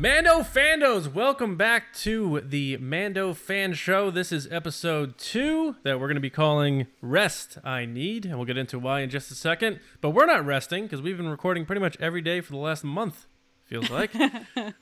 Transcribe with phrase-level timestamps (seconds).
[0.00, 4.12] Mando Fandos, welcome back to the Mando Fan Show.
[4.12, 8.44] This is episode two that we're going to be calling Rest I Need, and we'll
[8.44, 9.80] get into why in just a second.
[10.00, 12.84] But we're not resting because we've been recording pretty much every day for the last
[12.84, 13.26] month,
[13.68, 14.10] feels like.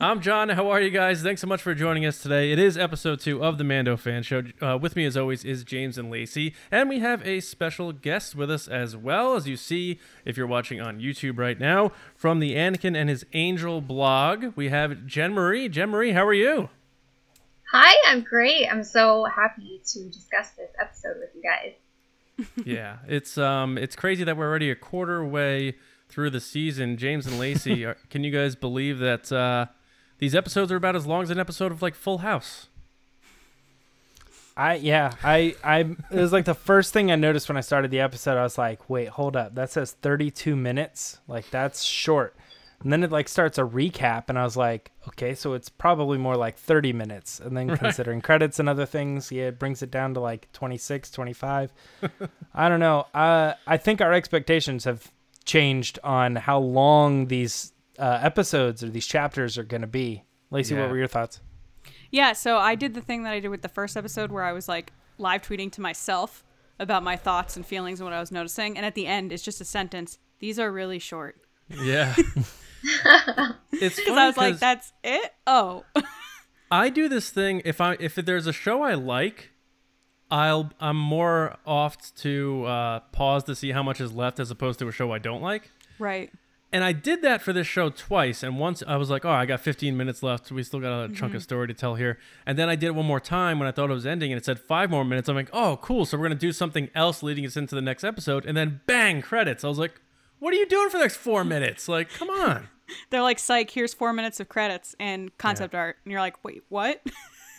[0.01, 0.49] I'm John.
[0.51, 1.21] How are you guys?
[1.21, 2.53] Thanks so much for joining us today.
[2.53, 4.45] It is episode two of the Mando Fan Show.
[4.63, 8.37] Uh, with me, as always, is James and Lacey, and we have a special guest
[8.37, 11.91] with us as well, as you see if you're watching on YouTube right now.
[12.15, 15.69] From the Anakin and his Angel blog, we have Jen Marie.
[15.69, 16.69] Jen Marie, how are you?
[17.73, 18.69] Hi, I'm great.
[18.71, 22.47] I'm so happy to discuss this episode with you guys.
[22.65, 25.75] yeah, it's um, it's crazy that we're already a quarter way
[26.09, 26.97] through the season.
[26.97, 29.67] James and Lacey, are, can you guys believe that uh,
[30.19, 32.69] these episodes are about as long as an episode of like Full House?
[34.57, 37.91] I yeah, I I it was like the first thing I noticed when I started
[37.91, 38.39] the episode.
[38.39, 41.19] I was like, wait, hold up, that says 32 minutes.
[41.29, 42.35] Like that's short.
[42.83, 46.19] And then it like starts a recap, and I was like, okay, so it's probably
[46.19, 47.41] more like 30 minutes.
[47.41, 51.11] And then considering credits and other things, yeah, it brings it down to like 26,
[51.11, 51.73] 25.
[52.55, 53.07] I don't know.
[53.15, 55.11] Uh, I think our expectations have
[55.47, 60.25] changed on how long these uh, episodes or these chapters are going to be.
[60.51, 60.83] Lacey, Yeah.
[60.83, 61.41] what were your thoughts?
[62.11, 64.53] Yeah, so I did the thing that I did with the first episode where I
[64.53, 66.45] was like live tweeting to myself
[66.79, 68.77] about my thoughts and feelings and what I was noticing.
[68.77, 70.19] And at the end, it's just a sentence.
[70.39, 71.41] These are really short.
[71.71, 72.15] Yeah.
[73.73, 75.33] it's Because I was like, that's it?
[75.47, 75.85] Oh.
[76.71, 79.53] I do this thing if I if there's a show I like,
[80.31, 84.79] I'll I'm more oft to uh, pause to see how much is left as opposed
[84.81, 85.71] to a show I don't like.
[85.99, 86.31] right.
[86.73, 88.43] And I did that for this show twice.
[88.43, 90.51] And once I was like, oh, I got 15 minutes left.
[90.51, 92.19] We still got a chunk of story to tell here.
[92.45, 94.39] And then I did it one more time when I thought it was ending and
[94.39, 95.29] it said five more minutes.
[95.29, 96.05] I'm like, oh, cool.
[96.05, 98.45] So we're going to do something else leading us into the next episode.
[98.45, 99.65] And then bang, credits.
[99.65, 100.01] I was like,
[100.41, 101.89] what are you doing for the next four minutes?
[101.89, 102.69] Like, come on.
[103.11, 105.97] They're like, psych, here's four minutes of credits and concept art.
[106.05, 107.01] And you're like, wait, what?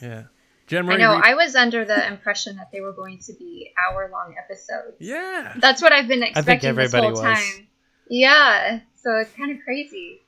[0.02, 0.24] Yeah.
[0.68, 3.72] Jen I know, re- I was under the impression that they were going to be
[3.90, 4.98] hour long episodes.
[5.00, 5.54] yeah.
[5.60, 7.40] That's what I've been expecting this everybody whole was.
[7.40, 7.68] time.
[8.10, 10.22] Yeah, so it's kind of crazy.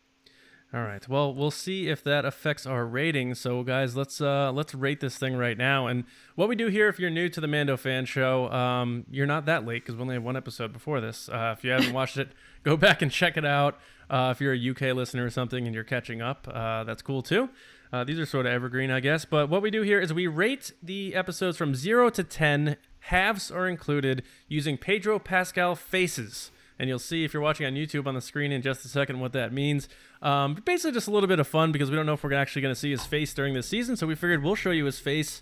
[0.71, 1.07] All right.
[1.09, 3.33] Well, we'll see if that affects our rating.
[3.33, 5.87] So, guys, let's uh, let's rate this thing right now.
[5.87, 6.03] And
[6.35, 9.45] what we do here, if you're new to the Mando Fan Show, um, you're not
[9.47, 11.27] that late because we only have one episode before this.
[11.27, 12.29] Uh, if you haven't watched it,
[12.63, 13.79] go back and check it out.
[14.11, 17.23] Uh, if you're a UK listener or something and you're catching up, uh, that's cool
[17.23, 17.49] too.
[17.91, 19.25] Uh, these are sort of evergreen, I guess.
[19.25, 22.77] But what we do here is we rate the episodes from zero to ten.
[23.03, 28.07] Halves are included using Pedro Pascal faces and you'll see if you're watching on YouTube
[28.07, 29.89] on the screen in just a second what that means.
[30.21, 32.61] Um, basically, just a little bit of fun because we don't know if we're actually
[32.61, 34.99] going to see his face during this season, so we figured we'll show you his
[34.99, 35.41] face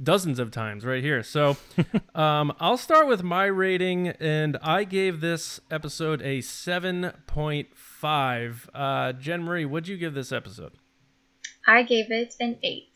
[0.00, 1.24] dozens of times right here.
[1.24, 1.56] So
[2.14, 8.68] um, I'll start with my rating, and I gave this episode a 7.5.
[8.72, 10.74] Uh, Jen Marie, what'd you give this episode?
[11.68, 12.88] I gave it an 8.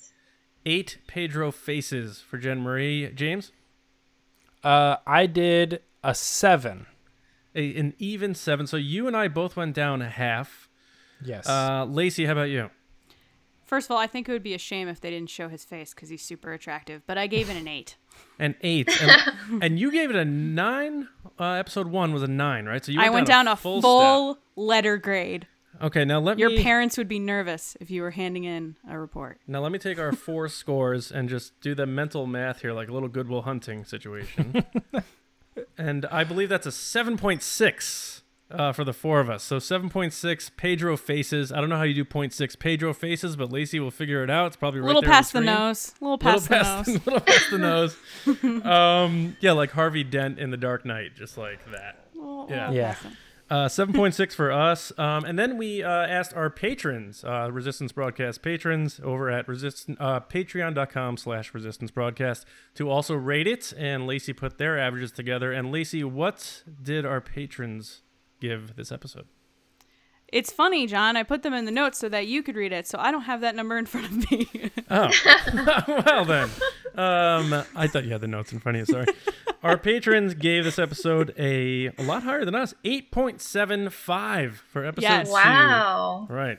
[0.64, 3.10] Eight Pedro faces for Jen Marie.
[3.14, 3.52] James,
[4.64, 6.86] Uh, I did a seven.
[7.54, 8.66] a, an even seven.
[8.66, 10.68] So you and I both went down a half.
[11.24, 11.48] Yes.
[11.48, 12.70] Uh, Lacey, how about you?
[13.66, 15.64] First of all, I think it would be a shame if they didn't show his
[15.64, 17.02] face because he's super attractive.
[17.06, 17.96] But I gave it an eight.
[18.38, 18.88] An eight,
[19.50, 21.08] and, and you gave it a nine.
[21.40, 22.84] Uh, episode one was a nine, right?
[22.84, 25.46] So you I went down a full, full, letter grade.
[25.80, 28.98] Okay, now let Your me parents would be nervous if you were handing in a
[28.98, 29.40] report.
[29.46, 32.88] now let me take our four scores and just do the mental math here, like
[32.88, 34.64] a little Goodwill Hunting situation.
[35.78, 38.18] and I believe that's a seven point six.
[38.50, 41.50] Uh, for the four of us, so seven point six Pedro faces.
[41.50, 44.48] I don't know how you do 0.6 Pedro faces, but Lacey will figure it out.
[44.48, 45.46] It's probably A right little there on past the screen.
[45.54, 45.94] nose.
[45.98, 47.06] A little past little the past, nose.
[47.06, 48.62] little past the nose.
[48.66, 52.08] um, yeah, like Harvey Dent in The Dark Knight, just like that.
[52.14, 52.68] Little- Yeah.
[52.68, 52.94] little Yeah.
[53.52, 54.98] Uh, 7.6 for us.
[54.98, 59.90] Um, and then we uh, asked our patrons, uh, Resistance Broadcast patrons over at resist-
[60.00, 62.46] uh, patreon.com slash resistance broadcast
[62.76, 63.74] to also rate it.
[63.76, 65.52] And Lacey put their averages together.
[65.52, 68.00] And Lacey, what did our patrons
[68.40, 69.26] give this episode?
[70.32, 71.14] It's funny, John.
[71.16, 73.22] I put them in the notes so that you could read it, so I don't
[73.22, 74.48] have that number in front of me.
[74.90, 75.10] Oh,
[76.06, 76.48] well then.
[76.94, 78.92] Um, I thought you had the notes in front of you.
[78.94, 79.06] Sorry.
[79.62, 85.28] Our patrons gave this episode a, a lot higher than us, 8.75 for episode Yes.
[85.28, 85.32] two.
[85.34, 86.26] Wow.
[86.28, 86.58] Right.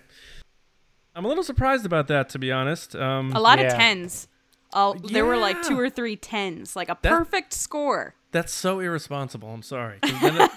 [1.16, 2.96] I'm a little surprised about that, to be honest.
[2.96, 4.28] Um, a lot of tens.
[4.72, 8.16] Uh, There were like two or three tens, like a That- perfect score.
[8.32, 9.50] that's so irresponsible.
[9.54, 10.00] I'm sorry.
[10.02, 10.52] then it-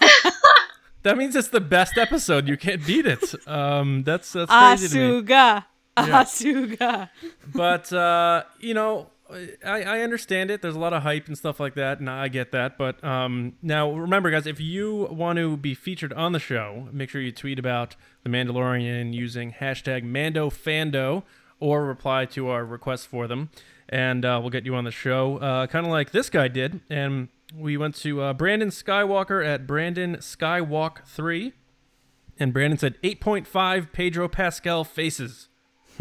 [1.07, 2.49] that means it's the best episode.
[2.49, 3.35] You can't beat it.
[3.47, 5.23] Um, that's that's crazy to me.
[5.23, 5.65] Asuga.
[5.97, 7.09] Asuga.
[7.55, 9.11] But uh, you know,
[9.65, 10.63] I, I understand it.
[10.63, 12.77] There's a lot of hype and stuff like that, and I get that.
[12.77, 17.09] But um, now remember, guys, if you want to be featured on the show, make
[17.09, 17.95] sure you tweet about
[18.25, 21.23] the Mandalorian using hashtag MandoFando
[21.61, 23.51] or reply to our request for them,
[23.89, 25.37] and uh, we'll get you on the show.
[25.39, 29.67] Uh, kind of like this guy did, and we went to uh, Brandon Skywalker at
[29.67, 31.53] Brandon Skywalk three,
[32.39, 35.49] and Brandon said 8.5 Pedro Pascal faces.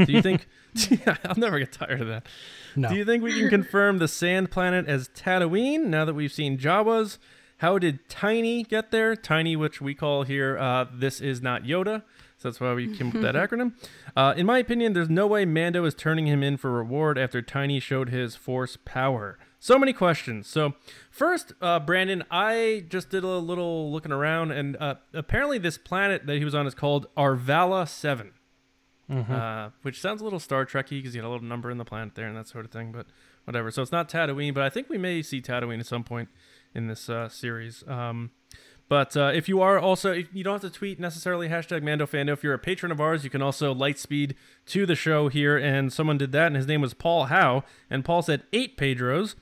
[0.04, 0.48] Do you think?
[1.24, 2.28] I'll never get tired of that.
[2.76, 2.90] No.
[2.90, 6.58] Do you think we can confirm the sand planet as Tatooine now that we've seen
[6.58, 7.18] Jawas?
[7.60, 9.16] How did Tiny get there?
[9.16, 12.04] Tiny, which we call here, uh, this is not Yoda.
[12.38, 13.74] So that's why we came up with that acronym.
[14.18, 17.42] Uh, in my opinion, there's no way Mando is turning him in for reward after
[17.42, 19.38] Tiny showed his force power.
[19.60, 20.48] So many questions.
[20.48, 20.74] So,
[21.10, 26.26] first, uh, Brandon, I just did a little looking around, and uh, apparently, this planet
[26.28, 28.32] that he was on is called Arvala 7
[29.10, 31.86] uh, which sounds a little Star Trekky because you got a little number in the
[31.86, 32.92] planet there and that sort of thing.
[32.92, 33.08] But
[33.46, 33.72] whatever.
[33.72, 36.30] So it's not Tatooine, but I think we may see Tatooine at some point
[36.74, 37.84] in this uh, series.
[37.88, 38.32] Um,
[38.88, 42.34] but uh, if you are also, if you don't have to tweet necessarily hashtag MandoFando.
[42.34, 44.34] If you're a patron of ours, you can also lightspeed
[44.68, 45.58] to the show here.
[45.58, 47.64] And someone did that, and his name was Paul Howe.
[47.90, 49.36] And Paul said eight Pedros.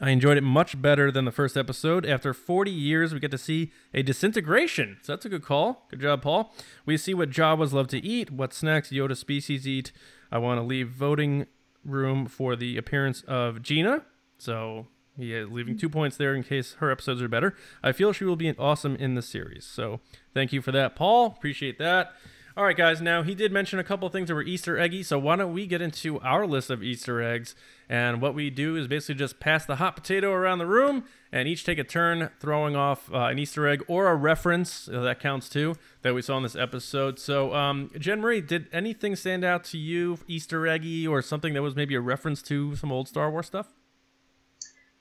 [0.00, 2.06] I enjoyed it much better than the first episode.
[2.06, 4.98] After 40 years, we get to see a disintegration.
[5.02, 5.86] So that's a good call.
[5.90, 6.54] Good job, Paul.
[6.86, 9.92] We see what Jawas love to eat, what snacks Yoda species eat.
[10.30, 11.46] I want to leave voting
[11.84, 14.02] room for the appearance of Gina.
[14.38, 14.86] So
[15.16, 17.54] yeah, leaving two points there in case her episodes are better.
[17.82, 19.64] I feel she will be awesome in the series.
[19.64, 20.00] So
[20.32, 21.34] thank you for that, Paul.
[21.36, 22.12] Appreciate that.
[22.58, 23.00] All right, guys.
[23.00, 25.64] Now he did mention a couple things that were Easter eggy, so why don't we
[25.64, 27.54] get into our list of Easter eggs?
[27.88, 31.46] And what we do is basically just pass the hot potato around the room, and
[31.46, 35.20] each take a turn throwing off uh, an Easter egg or a reference uh, that
[35.20, 37.20] counts too that we saw in this episode.
[37.20, 41.62] So, um, Jen Marie, did anything stand out to you, Easter eggy, or something that
[41.62, 43.68] was maybe a reference to some old Star Wars stuff?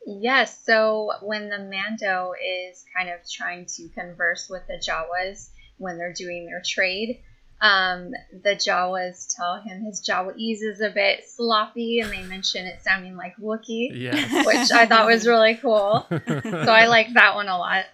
[0.06, 5.98] Yes, so when the Mando is kind of trying to converse with the Jawas when
[5.98, 7.24] they're doing their trade,
[7.62, 8.12] um,
[8.44, 13.16] the Jawas tell him his Jawese is a bit sloppy, and they mention it sounding
[13.16, 14.46] like Wookiee, Yes.
[14.46, 16.06] which I thought was really cool.
[16.10, 17.86] So I like that one a lot.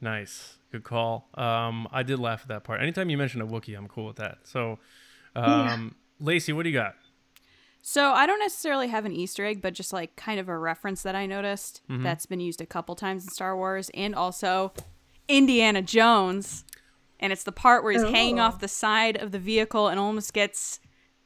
[0.00, 0.54] Nice.
[0.70, 1.28] Good call.
[1.34, 2.80] Um, I did laugh at that part.
[2.82, 4.38] Anytime you mention a Wookiee, I'm cool with that.
[4.44, 4.78] So,
[5.34, 5.72] Yeah.
[5.74, 6.94] um, Lacey, what do you got?
[7.80, 11.02] So I don't necessarily have an Easter egg, but just like kind of a reference
[11.04, 14.72] that I noticed that's been used a couple times in Star Wars, and also
[15.26, 16.64] Indiana Jones.
[17.20, 18.44] And it's the part where he's hanging Oh.
[18.44, 20.78] off the side of the vehicle and almost gets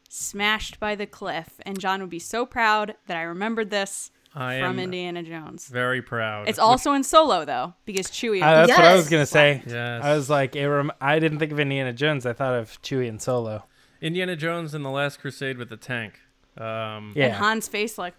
[0.08, 1.60] smashed by the cliff.
[1.66, 5.68] And John would be so proud that I remembered this I from am Indiana Jones.
[5.68, 6.48] very proud.
[6.48, 8.42] It's also in Solo though, because Chewie.
[8.42, 9.62] Uh, that's what I was gonna say.
[9.66, 10.02] Yes.
[10.02, 12.24] I was like, it rem- I didn't think of Indiana Jones.
[12.24, 13.64] I thought of Chewie and Solo.
[14.00, 16.20] Indiana Jones and the Last Crusade with the tank.
[16.56, 17.26] Um, Yeah.
[17.26, 18.14] And Han's face, like,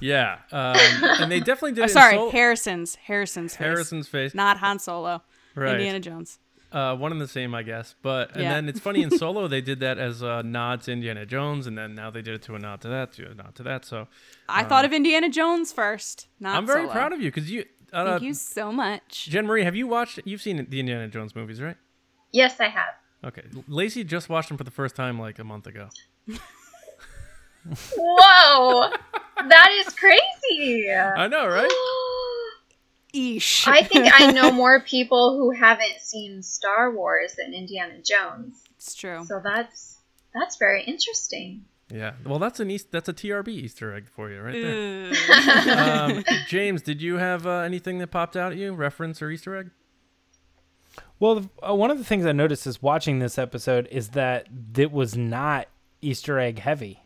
[0.00, 0.38] yeah.
[0.50, 0.76] Um,
[1.20, 1.80] and they definitely did.
[1.82, 4.34] oh, it in sorry, Sol- Harrison's, Harrison's face, Harrison's face.
[4.34, 5.22] not Han Solo.
[5.54, 5.72] Right.
[5.72, 6.38] Indiana Jones.
[6.74, 7.94] Uh, one and the same, I guess.
[8.02, 8.52] But and Yeah.
[8.54, 11.78] then it's funny in Solo they did that as a nod to Indiana Jones, and
[11.78, 13.84] then now they did it to a nod to that, to a nod to that.
[13.84, 14.08] So
[14.48, 16.92] I thought of Indiana Jones first, not I'm very Solo.
[16.92, 17.64] proud of you because you.
[17.92, 19.26] Uh, Thank you so much.
[19.30, 20.18] Jen Marie, have you watched?
[20.24, 21.76] You've seen the Indiana Jones movies, right?
[22.32, 22.94] Yes, I have.
[23.24, 23.44] Okay.
[23.68, 25.88] Lacey just watched them for the first time like a month ago.
[27.96, 28.90] Whoa,
[29.48, 30.90] that is crazy.
[30.92, 31.70] I know, right?
[33.14, 33.66] Eesh.
[33.68, 38.62] I think I know more people who haven't seen Star Wars than Indiana Jones.
[38.76, 39.24] it's true.
[39.26, 39.98] So that's
[40.34, 41.64] that's very interesting.
[41.90, 42.14] Yeah.
[42.24, 42.90] Well, that's an East.
[42.90, 45.12] That's a TRB Easter egg for you, right there.
[46.16, 49.54] Um, James, did you have uh, anything that popped out at you, reference or Easter
[49.56, 49.70] egg?
[51.20, 54.46] Well, the- uh, one of the things I noticed is watching this episode is that
[54.76, 55.68] it was not
[56.02, 57.00] Easter egg heavy.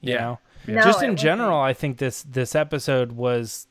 [0.00, 0.18] You Yeah.
[0.20, 1.18] know, No, just it in wasn't.
[1.20, 3.66] general, I think this this episode was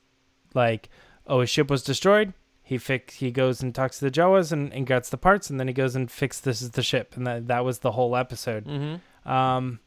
[0.54, 0.90] like,
[1.28, 2.34] oh, his ship was destroyed.
[2.64, 5.60] He fix he goes and talks to the Jawas and, and gets the parts, and
[5.60, 8.66] then he goes and fixes the ship, and that that was the whole episode.
[8.66, 9.30] Mm-hmm.
[9.30, 9.80] Um,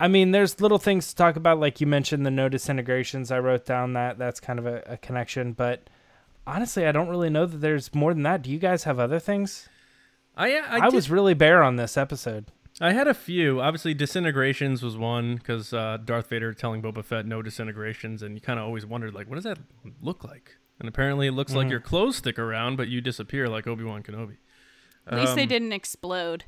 [0.00, 3.30] I mean, there's little things to talk about, like you mentioned the no disintegrations.
[3.30, 5.88] I wrote down that that's kind of a, a connection, but
[6.46, 8.42] honestly, I don't really know that there's more than that.
[8.42, 9.68] Do you guys have other things?
[10.36, 12.46] I I, I, did- was really bare on this episode.
[12.80, 13.60] I had a few.
[13.60, 18.40] Obviously, disintegrations was one because uh, Darth Vader telling Boba Fett no disintegrations, and you
[18.40, 19.58] kind of always wondered like, what does that
[20.00, 20.56] look like?
[20.80, 21.70] And apparently, it looks like Mhm.
[21.70, 24.36] your clothes stick around, but you disappear like Obi Wan Kenobi.
[25.06, 26.44] At least they Um, didn't explode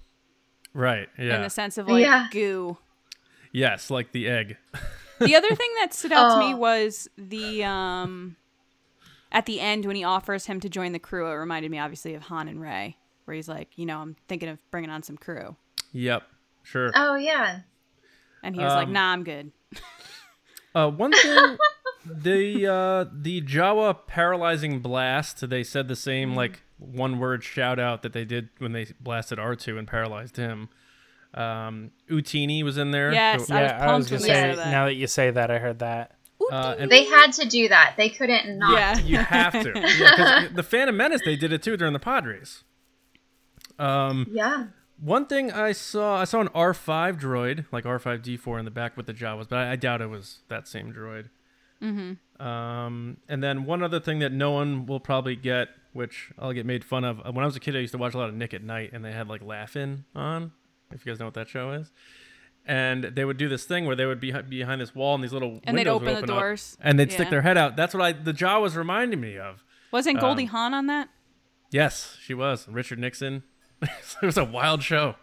[0.72, 1.08] Right.
[1.18, 1.36] Yeah.
[1.36, 2.28] In the sense of like Yeah.
[2.30, 2.78] goo.
[3.52, 4.56] yes, like the egg.
[5.18, 6.56] The other thing that stood out to me Oh.
[6.58, 8.36] was the um
[9.32, 11.26] at the end when he offers him to join the crew.
[11.30, 14.50] It reminded me obviously of Han and Rey, where he's like, you know, I'm thinking
[14.50, 15.56] of bringing on some crew,
[15.92, 16.22] Yep.
[16.64, 16.90] Sure.
[16.94, 17.60] Oh yeah.
[18.42, 19.52] and he was like, Um, Nah, I'm good.
[20.74, 21.56] Uh, one thing,
[22.06, 25.48] the uh, the Jawa paralyzing blast.
[25.48, 29.38] They said the same like one word shout out that they did when they blasted
[29.38, 30.68] R two and paralyzed him.
[31.34, 33.12] Um, Utini was in there.
[33.12, 34.64] Yes, who- I was yeah, I was pumped gonna when say.
[34.64, 34.70] that.
[34.70, 36.12] Now that you say that, I heard that.
[36.50, 37.94] uh, and They had to do that.
[37.96, 38.72] They couldn't not.
[38.72, 38.98] Yeah.
[38.98, 39.72] you have to.
[39.98, 42.62] Yeah, 'cause the Phantom Menace they did it too during the podrace.
[43.78, 44.66] Um, Yeah.
[44.98, 49.04] One thing I saw, I saw an R5 droid, like R5D4 in the back with
[49.04, 51.28] the Jawas, but I, I doubt it was that same droid.
[51.82, 52.42] Mm-hmm.
[52.46, 56.66] Um, and then one other thing that no one will probably get, which I'll get
[56.66, 57.20] made fun of.
[57.20, 58.62] uh, When I was a kid, I used to watch a lot of Nick at
[58.62, 60.52] Night, and they had like Laugh-In on,
[60.92, 61.90] if you guys know what that show is.
[62.68, 65.32] And they would do this thing where they would be behind this wall, and these
[65.32, 66.76] little And they'd windows would open the up, doors.
[66.80, 67.76] and they'd stick their head out.
[67.76, 69.62] That's what I the Jawas reminding me of.
[69.92, 71.08] Wasn't Goldie Um, Hawn on that?
[71.70, 73.42] Yes, she was Richard Nixon.
[73.82, 73.90] it
[74.22, 75.14] was a wild show.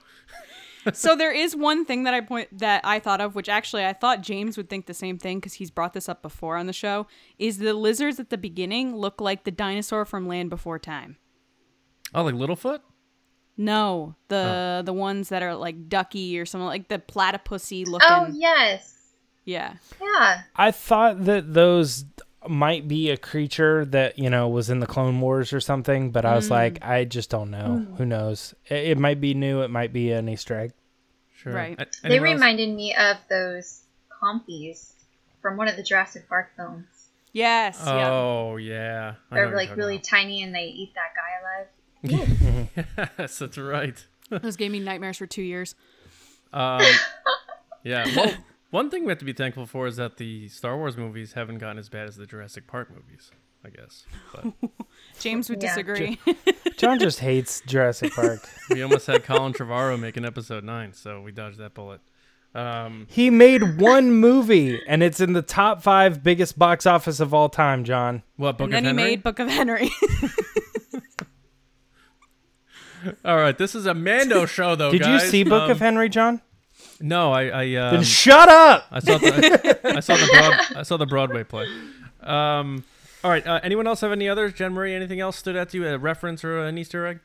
[0.92, 3.94] So there is one thing that I point that I thought of, which actually I
[3.94, 6.74] thought James would think the same thing because he's brought this up before on the
[6.74, 7.08] show.
[7.40, 11.18] Is the lizards at the beginning look like the dinosaur from Land Before Time?
[12.14, 12.80] Oh, like Littlefoot.
[13.56, 14.82] No, the Oh.
[14.84, 18.08] the ones that are like ducky or something like the platypusy oh, looking.
[18.10, 18.90] Oh yes.
[19.46, 20.42] Yeah, Yeah.
[20.56, 22.06] I thought that those
[22.50, 26.26] might be a creature that you know was in the Clone Wars or something, but
[26.26, 27.86] I was like, I just don't know.
[27.98, 28.54] Who knows?
[28.68, 29.62] It, it might be new.
[29.62, 30.74] It might be an Easter egg.
[31.36, 31.54] Sure.
[31.54, 31.80] Right.
[31.80, 32.36] A- They anyone else?
[32.42, 33.82] reminded me of those
[34.22, 34.94] compies
[35.42, 36.86] from one of the Jurassic Park films.
[37.34, 37.82] yes.
[37.86, 39.16] Oh yeah.
[39.32, 40.06] I know They're like really about.
[40.06, 43.10] tiny and they eat that guy alive.
[43.20, 44.06] yes, that's right.
[44.30, 45.76] Those gave me nightmares for two years.
[46.52, 46.82] Um,
[47.84, 48.06] yeah.
[48.16, 48.34] Well,
[48.74, 51.60] one thing we have to be thankful for is that the Star Wars movies haven't
[51.60, 53.32] gotten as bad as the Jurassic Park movies.
[53.66, 54.04] I guess.
[54.34, 54.46] But
[55.20, 55.70] James would Yeah.
[55.70, 56.20] disagree.
[56.78, 58.40] John just hates Jurassic Park.
[58.70, 62.02] we almost had Colin Trevorrow make an episode nine, so we dodged that bullet.
[62.56, 67.34] Um, He made one movie, and it's in the top five biggest box office of
[67.34, 67.84] all time.
[67.86, 68.24] John.
[68.36, 69.12] what book and then of he Henry?
[69.12, 69.90] made Book of Henry.
[73.26, 74.92] All right, this is a Mando show, though.
[74.92, 76.42] Did you see Book Um, of Henry, John?
[77.04, 77.48] No, I.
[77.48, 78.88] I um, Then shut up.
[78.90, 81.68] I saw the I saw the broad, I saw the Broadway play.
[82.22, 82.86] Um,
[83.26, 83.46] all right.
[83.46, 84.54] Uh, anyone else have any others?
[84.54, 85.88] Jen Marie, anything else stood out to you?
[85.88, 87.20] A reference or an Easter egg?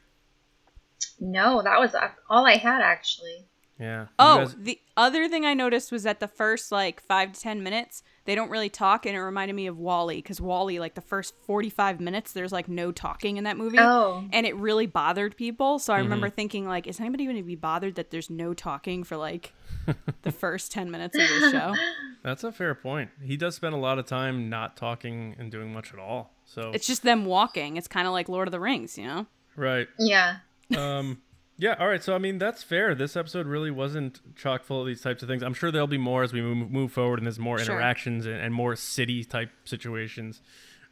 [1.21, 1.95] No, that was
[2.29, 3.48] all I had actually.
[3.81, 4.07] Yeah.
[4.19, 7.63] Oh, guys- the other thing I noticed was that the first like five to ten
[7.63, 11.01] minutes, they don't really talk, and it reminded me of WALL-E because WALL-E, like the
[11.01, 14.25] first forty-five minutes, there's like no talking in that movie, Oh.
[14.33, 15.79] and it really bothered people.
[15.79, 16.05] So I Mm-hmm.
[16.05, 19.53] remember thinking, like, is anybody going to be bothered that there's no talking for like
[20.23, 21.75] the first ten minutes of the show?
[22.25, 23.11] that's a fair point.
[23.23, 26.35] He does spend a lot of time not talking and doing much at all.
[26.45, 27.77] So It's just them walking.
[27.77, 29.27] It's kind of like Lord of the Rings, you know?
[29.55, 29.87] right.
[29.99, 30.39] Yeah.
[30.77, 31.23] Um,
[31.59, 31.75] yeah.
[31.79, 32.03] All right.
[32.03, 32.95] So I mean, that's fair.
[32.95, 35.43] This episode really wasn't chock full of these types of things.
[35.43, 37.75] I'm sure there'll be more as we move, move forward, and there's more Sure.
[37.75, 40.41] interactions and, and more city type situations.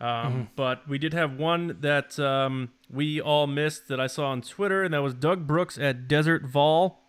[0.00, 0.42] Um, Mm-hmm.
[0.56, 4.82] But we did have one that um, we all missed that I saw on Twitter,
[4.82, 7.00] and that was Doug Brooks at Desert Vol,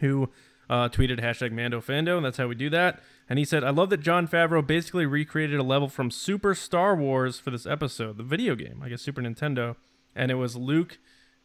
[0.00, 0.28] who
[0.70, 3.00] uh, tweeted hashtag MandoFando, and that's how we do that.
[3.28, 6.94] And he said, I love that Jon Favreau basically recreated a level from Super Star
[6.94, 9.74] Wars for this episode, the video game, I guess Super Nintendo.
[10.14, 10.98] And it was Luke,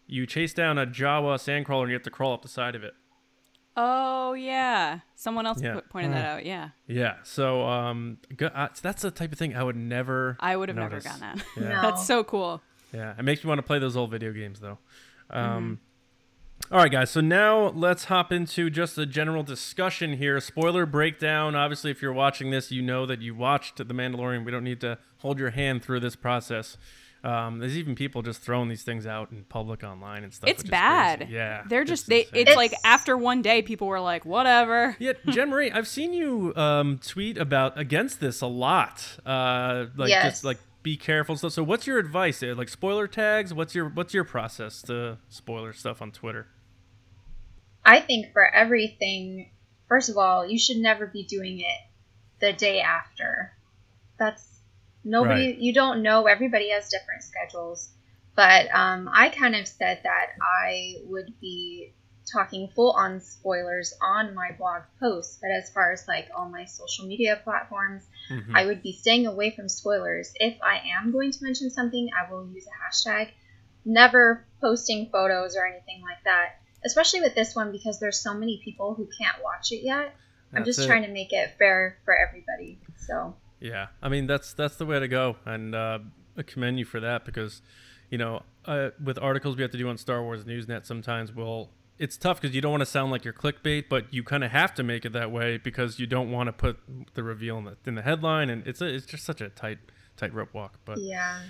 [0.07, 2.83] you chase down a Jawa sandcrawler and you have to crawl up the side of
[2.83, 2.93] it.
[3.77, 5.75] Oh yeah, someone else Yeah.
[5.75, 6.45] po- pointed that out.
[6.45, 10.35] Yeah, Yeah, so um, go, uh, so that's the type of thing I would never.
[10.41, 11.43] I would have never gotten that.
[11.55, 11.69] Yeah.
[11.69, 11.81] No.
[11.81, 12.61] That's so cool.
[12.93, 14.77] Yeah, it makes me want to play those old video games though.
[15.29, 15.79] Um,
[16.67, 16.73] Mm-hmm.
[16.75, 17.09] all right, guys.
[17.11, 20.37] So now let's hop into just a general discussion here.
[20.41, 21.55] Spoiler breakdown.
[21.55, 24.43] Obviously, if you're watching this, you know that you watched The Mandalorian.
[24.43, 26.77] We don't need to hold your hand through this process.
[27.23, 30.49] Um, there's even people just throwing these things out in public online and stuff.
[30.49, 31.19] It's bad.
[31.19, 31.33] crazy.
[31.33, 32.21] Yeah, they're it's just they.
[32.23, 32.47] insane.
[32.47, 34.95] It's like after one day, people were like, whatever.
[34.99, 39.17] Yeah, Jen Marie, I've seen you um, tweet about against this a lot.
[39.25, 40.25] Uh, like Yes.
[40.31, 41.51] just like be careful and stuff.
[41.53, 42.41] So what's your advice?
[42.41, 43.53] Uh, Like spoiler tags?
[43.53, 46.47] What's your what's your process to spoiler stuff on Twitter?
[47.85, 49.51] I think for everything,
[49.87, 51.77] first of all, you should never be doing it
[52.39, 53.53] the day after.
[54.17, 54.50] That's
[55.03, 55.57] nobody, Right.
[55.57, 56.25] you don't know.
[56.27, 57.89] Everybody has different schedules.
[58.35, 61.93] But um, I kind of said that I would be
[62.31, 65.37] talking full on spoilers on my blog posts.
[65.41, 68.55] But as far as like all my social media platforms, Mhm.
[68.55, 70.31] I would be staying away from spoilers.
[70.35, 73.31] If I am going to mention something, I will use a hashtag.
[73.83, 76.59] Never posting photos or anything like that.
[76.85, 80.15] Especially with this one because there's so many people who can't watch it yet.
[80.53, 80.87] I'm just it.
[80.87, 82.79] trying to make it fair for everybody.
[82.97, 85.99] So Yeah, I mean that's that's the way to go, and uh,
[86.35, 87.61] I commend you for that because,
[88.09, 91.69] you know, uh, with articles we have to do on Star Wars Newsnet, sometimes we'll
[91.99, 94.49] it's tough because you don't want to sound like you're clickbait, but you kind of
[94.49, 96.79] have to make it that way because you don't want to put
[97.13, 99.77] the reveal in the in the headline, and it's a, it's just such a tight
[100.17, 100.79] tight rope walk.
[100.83, 101.41] But Yeah.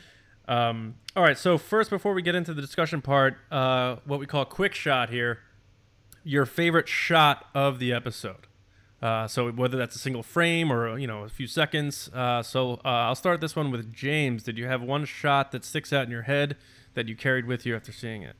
[0.49, 4.25] um, all right, so first, before we get into the discussion part, uh, what we
[4.25, 5.39] call quick shot here,
[6.25, 8.47] your favorite shot of the episode.
[9.01, 12.09] Uh, so whether that's a single frame or you know a few seconds.
[12.13, 14.43] Uh, so uh, I'll start this one with James.
[14.43, 16.55] Did you have one shot that sticks out in your head
[16.93, 18.35] that you carried with you after seeing it?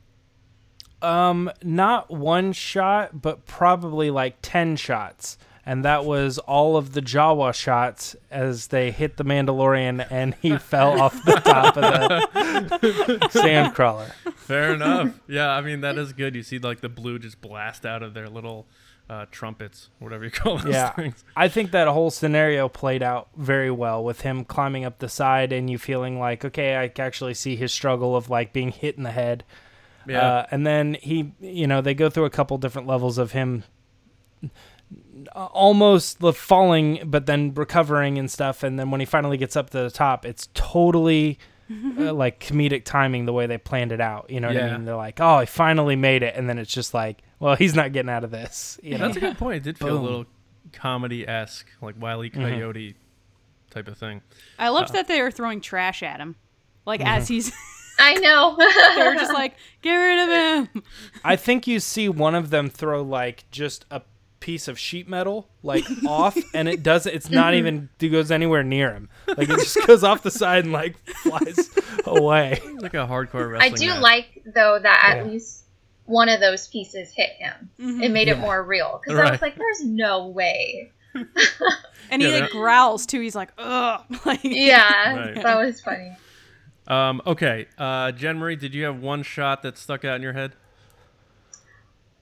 [1.02, 7.02] Um, not one shot, but probably like ten shots, and that was all of the
[7.02, 13.30] Jawa shots as they hit the Mandalorian and he fell off the top of the
[13.32, 14.12] sandcrawler.
[14.36, 15.20] Fair enough.
[15.28, 16.36] Yeah, I mean that is good.
[16.36, 18.68] You see like the blue just blast out of their little
[19.12, 21.26] uh, trumpets, whatever you call those Yeah, things.
[21.36, 25.52] I think that whole scenario played out very well with him climbing up the side
[25.52, 29.04] and you feeling like, okay, I actually see his struggle of like being hit in
[29.04, 29.44] the head.
[30.08, 30.22] Yeah.
[30.26, 33.66] Uh, and then he, you know, they go through a couple different levels of him
[34.44, 38.64] uh, almost the falling, but then recovering and stuff.
[38.64, 41.38] And then when he finally gets up to the top, it's totally
[42.00, 44.30] uh, like comedic timing the way they planned it out.
[44.30, 44.68] You know what Yeah.
[44.68, 44.86] I mean?
[44.86, 46.36] They're like, oh, he finally made it.
[46.36, 48.80] And then it's just like, well, he's not getting out of this.
[48.84, 49.06] You know?
[49.06, 49.58] That's a good point.
[49.58, 50.26] It did feel a little
[50.74, 52.30] comedy esque, like Wile E.
[52.30, 52.42] Mm-hmm.
[52.42, 52.96] Coyote
[53.70, 54.22] type of thing.
[54.60, 56.36] I loved uh, that they were throwing trash at him,
[56.86, 57.34] like as mm-hmm.
[57.34, 57.52] he's.
[58.00, 58.56] I know.
[58.96, 60.84] they were just like, get rid of him.
[61.24, 64.02] I think you see one of them throw like just a
[64.42, 68.64] piece of sheet metal like off and it doesn't it's not even it goes anywhere
[68.64, 71.70] near him like it just goes off the side and like flies
[72.06, 73.60] away Like a hardcore wrestler.
[73.62, 74.02] I do match.
[74.02, 75.32] like though that at Yeah.
[75.32, 75.66] least
[76.06, 77.70] one of those pieces hit him.
[77.78, 80.92] It made it more real because I was like, "There's no way."
[82.10, 83.22] And he Yeah, like they're- growls too.
[83.22, 84.04] He's like, ugh.
[84.26, 85.36] Like, Yeah, Right.
[85.36, 86.18] that was funny.
[86.88, 90.34] Um, okay, uh, Jen Marie, did you have one shot that stuck out in your
[90.34, 90.54] head?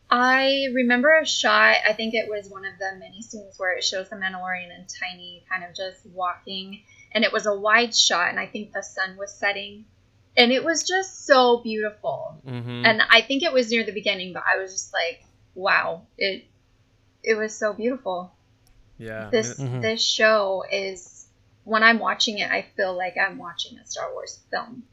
[0.09, 1.77] I remember a shot.
[1.87, 4.87] I think it was one of the many scenes where it shows the Mandalorian and
[4.99, 8.81] Tiny kind of just walking, and it was a wide shot, and I think the
[8.81, 9.85] sun was setting,
[10.35, 12.41] and it was just so beautiful.
[12.45, 12.85] Mm-hmm.
[12.85, 16.45] And I think it was near the beginning, but I was just like, "Wow, it
[17.23, 18.31] it was so beautiful."
[18.97, 19.29] yeah.
[19.31, 19.81] This Mhm.
[19.81, 21.27] this show is
[21.63, 24.83] when I'm watching it, I feel like I'm watching a Star Wars film.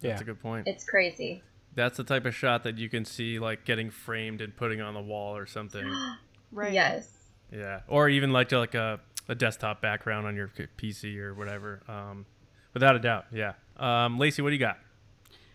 [0.00, 0.66] yeah That's a good point.
[0.66, 1.42] It's crazy.
[1.76, 4.94] That's the type of shot that you can see like getting framed and putting on
[4.94, 5.88] the wall or something.
[6.52, 6.72] Right.
[6.72, 7.10] Yes.
[7.52, 11.82] yeah, or even like like a, a desktop background on your PC or whatever.
[11.88, 12.24] Um,
[12.72, 13.54] without a doubt, yeah.
[13.76, 14.78] Um, Lacey, what do you got?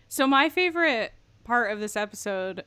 [0.08, 2.64] So my favorite part of this episode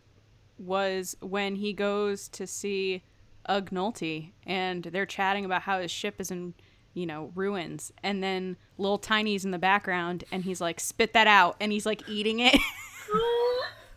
[0.57, 3.03] was when he goes to see
[3.47, 6.55] Ugnaught and they're chatting about how his ship is in,
[6.93, 7.91] you know, ruins.
[8.03, 11.55] And then little Tiny's in the background and he's like, spit that out.
[11.59, 12.57] And he's like eating it.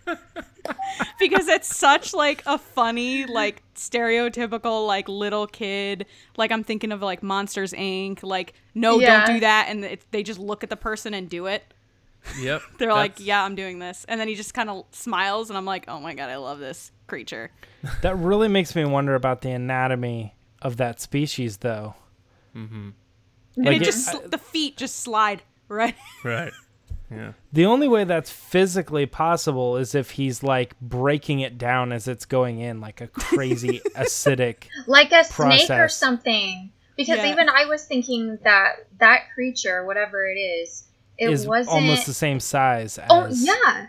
[1.19, 6.07] because it's such like a funny, like stereotypical, like little kid.
[6.37, 8.23] Like I'm thinking of like Monsters Inc.
[8.23, 9.27] Like, no, Yeah.
[9.27, 9.67] don't do that.
[9.69, 11.63] And it, they just look at the person and do it.
[12.41, 12.63] Yep.
[12.79, 14.05] They're like, yeah, I'm doing this.
[14.09, 16.59] And then he just kind of smiles, and I'm like, oh my God, I love
[16.59, 17.51] this creature.
[18.03, 21.95] that really makes me wonder about the anatomy of that species though
[22.57, 22.89] Mm-hmm.
[23.57, 25.95] And Like it it- just, sl- the feet just slide right.
[26.25, 26.53] Right.
[27.11, 27.33] Yeah.
[27.53, 32.27] the only way that's physically possible is if he's like breaking it down as it's
[32.27, 36.71] going in like a crazy acidic like a snake or something.
[36.97, 37.33] Because Yeah.
[37.33, 40.85] even I was thinking that that creature, whatever it is,
[41.17, 41.75] it is wasn't.
[41.77, 43.87] almost the same size as oh yeah,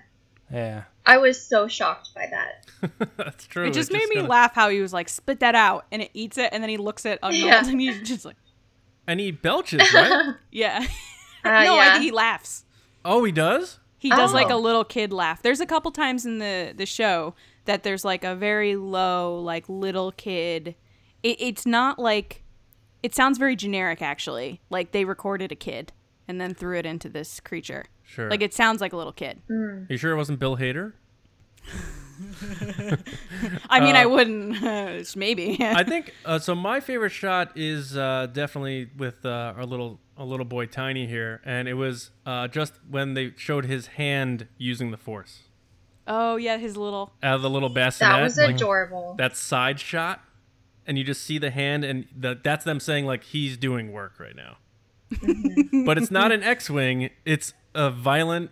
[0.51, 2.65] yeah I was so shocked by that.
[3.17, 3.65] That's true.
[3.65, 5.88] it just It's made me kinda- laugh how he was like, spit that out.
[5.91, 7.67] And it eats it, and then he looks at Ugnaught, Yeah.
[7.67, 8.36] and he's just like,
[9.08, 10.36] And he belches, right?
[10.51, 10.86] yeah.
[11.43, 12.63] Uh, no, I think he laughs.
[13.05, 13.79] Oh, he does.
[13.97, 14.55] He does like Oh.
[14.57, 15.41] a little kid laugh.
[15.41, 17.33] There's a couple times in the the show
[17.65, 20.75] that there's like a very low like little kid.
[21.21, 22.43] It, it's not like
[23.03, 24.62] it sounds very generic actually.
[24.69, 25.91] Like they recorded a kid
[26.27, 27.85] and then threw it into this creature.
[28.03, 28.29] Sure.
[28.29, 29.41] Like it sounds like a little kid.
[29.47, 29.83] Hmm.
[29.89, 30.93] you sure it wasn't Bill Hader?
[33.69, 35.15] I mean, I Uh, wouldn't.
[35.15, 35.58] maybe.
[35.62, 36.55] I think uh, so.
[36.55, 41.41] My favorite shot is uh, definitely with uh, our little a little boy Tiny here,
[41.45, 45.43] and it was uh, just when they showed his hand using the Force
[46.08, 47.12] oh yeah, his little.
[47.23, 48.12] out of the little bassinet.
[48.17, 49.15] That was like, adorable.
[49.17, 50.21] that side shot,
[50.88, 54.19] and you just see the hand, and the, that's them saying like he's doing work
[54.19, 54.58] right now.
[55.86, 58.51] but it's not an X-wing; it's a violent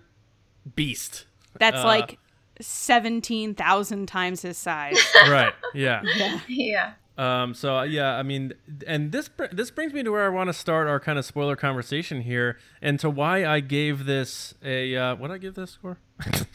[0.76, 1.26] beast.
[1.60, 2.20] That's Uh, like
[2.62, 4.98] seventeen thousand times his size.
[5.28, 5.54] right?
[5.74, 6.02] Yeah.
[6.48, 6.94] yeah.
[7.18, 8.54] Um, so uh, yeah, I mean,
[8.86, 11.56] and this this brings me to where I want to start our kind of spoiler
[11.56, 15.72] conversation here, and to why I gave this a uh, what did I give this
[15.72, 15.98] score?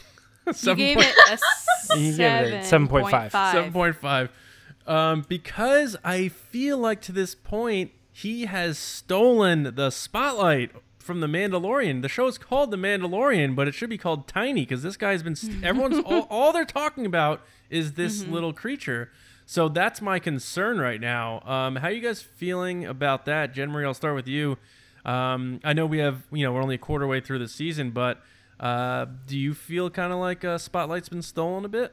[0.46, 3.30] You gave it a You gave it a 7.5.
[3.30, 3.72] 7.5.
[3.72, 4.28] 7.5.
[4.92, 11.26] Um, because I feel like to this point, he has stolen the spotlight from the
[11.26, 12.02] Mandalorian.
[12.02, 15.22] The show is called The Mandalorian, but it should be called Tiny because this guy's
[15.22, 15.36] been.
[15.36, 19.10] St- everyone's all, all they're talking about is this little creature.
[19.44, 21.40] So that's my concern right now.
[21.40, 23.84] Um, how are you guys feeling about that, Jen Marie?
[23.84, 24.56] I'll start with you.
[25.04, 27.90] Um, I know we have, you know, we're only a quarter way through the season,
[27.90, 28.22] but
[28.60, 31.92] uh, do you feel kind of like uh, Spotlight's been stolen a bit?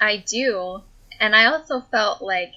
[0.00, 0.82] I do.
[1.18, 2.52] And I also felt like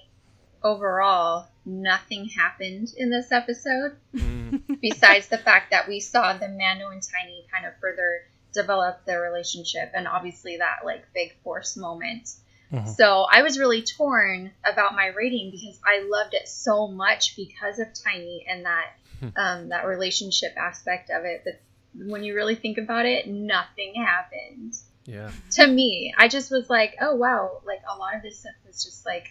[0.64, 4.62] overall nothing happened in this episode mm.
[4.82, 8.22] besides the fact that we saw the Mando and Tiny kind of further
[8.54, 12.30] develop their relationship and obviously that like big force moment.
[12.72, 12.90] Mm-hmm.
[12.92, 17.80] So I was really torn about my rating because I loved it so much because
[17.80, 18.86] of Tiny and that
[19.20, 19.30] hmm.
[19.36, 21.42] um, that relationship aspect of it.
[21.44, 21.62] But
[21.94, 24.74] when you really think about it, nothing happened
[25.06, 25.32] Yeah.
[25.52, 28.84] to me, I just was like, oh wow, like a lot of this stuff was
[28.84, 29.28] just like,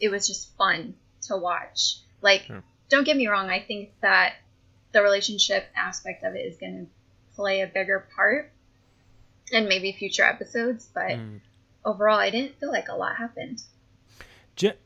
[0.00, 1.96] it was just fun to watch.
[2.22, 2.50] Like,
[2.88, 4.34] don't get me wrong, I think that
[4.92, 8.50] the relationship aspect of it is going to play a bigger part
[9.52, 11.40] in maybe future episodes, but Mm.
[11.84, 13.62] overall, I didn't feel like a lot happened.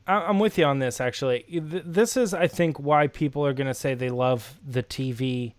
[0.06, 1.00] I'm with you on this.
[1.00, 5.54] Actually, this is, I think, why people are going to say they love the TV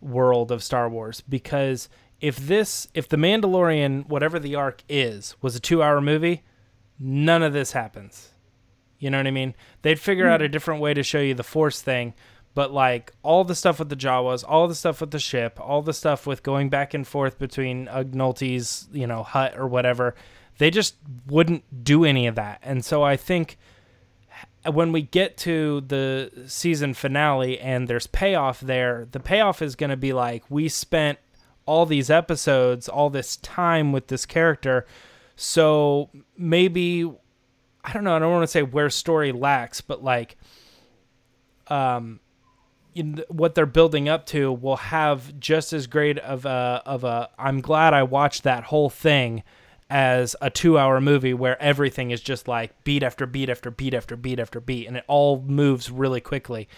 [0.00, 1.88] world of Star Wars because
[2.20, 6.42] if this, if the Mandalorian, whatever the arc is, was a two-hour movie,
[6.98, 8.30] none of this happens.
[8.98, 9.54] You know what I mean?
[9.82, 10.52] They'd figure out a hmm.
[10.52, 12.14] different way to show you the Force thing,
[12.54, 15.82] but like all the stuff with the Jawas, all the stuff with the ship, all
[15.82, 20.14] the stuff with going back and forth between Ugnaught's, you know, hut or whatever,
[20.58, 22.60] they just wouldn't do any of that.
[22.62, 23.58] And so I think
[24.64, 29.90] when we get to the season finale and there's payoff there, the payoff is going
[29.90, 31.18] to be like we spent
[31.66, 34.86] all these episodes, all this time with this character.
[35.34, 37.12] So maybe
[37.86, 40.36] I don't know, I don't want to say where story lacks, but like
[41.68, 42.20] um
[43.28, 47.60] what they're building up to will have just as great of a of a I'm
[47.60, 49.42] glad I watched that whole thing
[49.88, 54.16] as a 2-hour movie where everything is just like beat after beat after beat after
[54.16, 56.68] beat after beat and it all moves really quickly.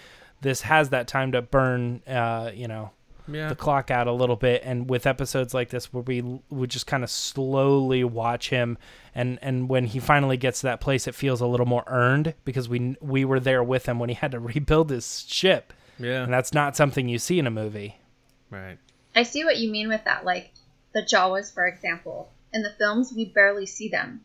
[0.41, 2.91] This has that time to burn uh, you know,
[3.31, 3.49] Yeah.
[3.49, 6.87] the clock out a little bit and with episodes like this where we would just
[6.87, 8.79] kind of slowly watch him
[9.15, 12.35] and and when he finally gets to that place it feels a little more earned
[12.45, 16.23] because we we were there with him when he had to rebuild his ship Yeah.
[16.23, 17.97] and that's not something you see in a movie
[18.51, 18.79] right.
[19.15, 20.25] I see what you mean with that.
[20.25, 20.53] Like
[20.95, 22.31] the Jawas, for example.
[22.53, 24.21] In the films, we barely see them.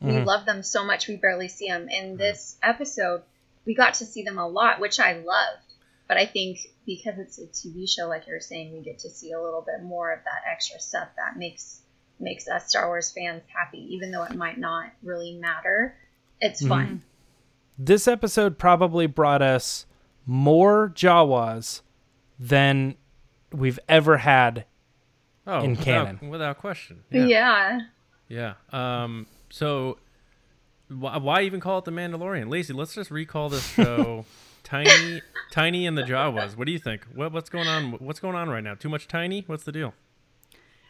[0.00, 0.24] We Mhm.
[0.24, 1.88] love them so much, we barely see them.
[1.88, 3.22] In this episode,
[3.66, 5.62] we got to see them a lot, which I loved.
[6.08, 9.32] But I think because it's a TV show, like you're saying, we get to see
[9.32, 11.80] a little bit more of that extra stuff that makes
[12.18, 15.96] makes us Star Wars fans happy, even though it might not really matter.
[16.40, 17.02] It's fun.
[17.78, 19.86] this episode probably brought us
[20.26, 21.80] more jawas
[22.38, 22.94] than
[23.52, 24.64] we've ever had
[25.46, 26.28] Oh, In without, canon.
[26.30, 27.02] without question.
[27.10, 27.80] Yeah.
[28.28, 28.54] Yeah.
[28.72, 29.26] Um.
[29.48, 29.98] So,
[30.88, 32.48] why, why even call it the Mandalorian?
[32.50, 34.24] Lacey, let's just recall this show.
[34.70, 36.56] Tiny, Tiny, and the Jawas.
[36.56, 37.04] What do you think?
[37.12, 37.92] What, what's going on?
[37.94, 38.74] What's going on right now?
[38.74, 39.42] Too much Tiny?
[39.48, 39.94] What's the deal?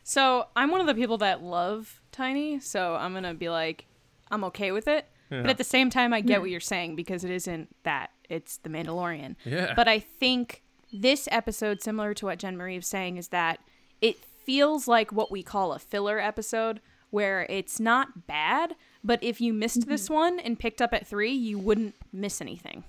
[0.04, 3.86] So I'm one of the people that love Tiny, so I'm gonna be like,
[4.30, 5.06] I'm okay with it.
[5.30, 5.40] Yeah.
[5.40, 8.58] But at the same time, I get what you're saying because it isn't that; it's
[8.58, 9.36] the Mandalorian.
[9.46, 9.72] Yeah.
[9.74, 10.62] But I think
[10.92, 13.60] this episode, similar to what Jen Marie was saying, is that
[14.02, 19.40] it feels like what we call a filler episode, where it's not bad, but if
[19.40, 19.90] you missed mm-hmm.
[19.90, 22.84] this one and picked up at three, you wouldn't miss anything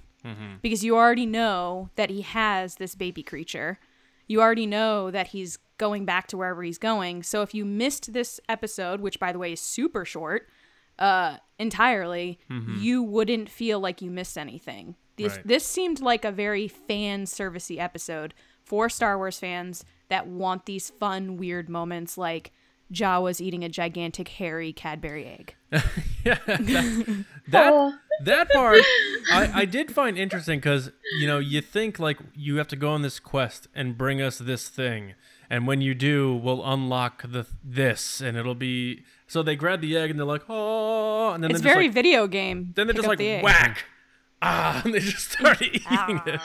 [0.61, 3.79] because you already know that he has this baby creature.
[4.27, 7.23] You already know that he's going back to wherever he's going.
[7.23, 10.47] So if you missed this episode, which by the way is super short,
[10.99, 12.39] uh, entirely,
[12.77, 14.95] you wouldn't feel like you missed anything.
[15.17, 15.47] This Right.
[15.47, 20.89] this seemed like a very fan servicey episode for Star Wars fans that want these
[20.91, 22.51] fun, weird moments like
[22.93, 25.55] Jawa's eating a gigantic hairy Cadbury egg.
[26.25, 26.37] yeah.
[26.45, 27.93] That, that.
[28.25, 28.79] That part
[29.31, 32.89] I, I did find interesting because you know you think like you have to go
[32.89, 35.13] on this quest and bring us this thing
[35.49, 39.95] and when you do we'll unlock the this and it'll be so they grab the
[39.97, 42.71] egg and they're like oh and then It's they're very like, video game.
[42.75, 43.85] then they're Pick just like whack
[44.41, 46.39] ah and they just start eating it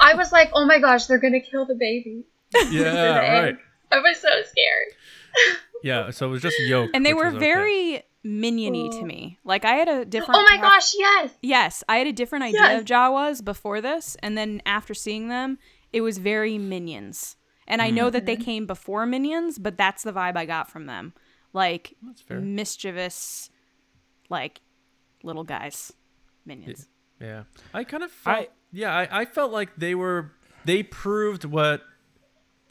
[0.00, 2.24] I was like, oh my gosh, they're gonna kill the baby.
[2.70, 3.56] yeah right
[3.92, 5.58] I was so scared.
[5.82, 7.44] yeah so it was just yolk And they were was okay.
[7.44, 9.38] very miniony to me.
[9.44, 10.38] Like I had a different.
[10.38, 11.30] Oh my perhap- gosh, yes.
[11.42, 12.80] Yes, I had a different idea Yes.
[12.80, 15.58] of Jawas before this, and then after seeing them,
[15.92, 17.36] it was very minions.
[17.66, 18.26] And I know that Hmm.
[18.26, 21.14] they came before minions, but that's the vibe I got from them.
[21.54, 22.40] like That's fair.
[22.40, 23.50] mischievous,
[24.30, 24.62] like
[25.22, 25.92] little guys,
[26.46, 26.88] minions.
[27.20, 27.42] Yeah,
[27.74, 28.38] I kind of felt.
[28.38, 30.32] I- yeah, I, I felt like they were.
[30.64, 31.82] They proved what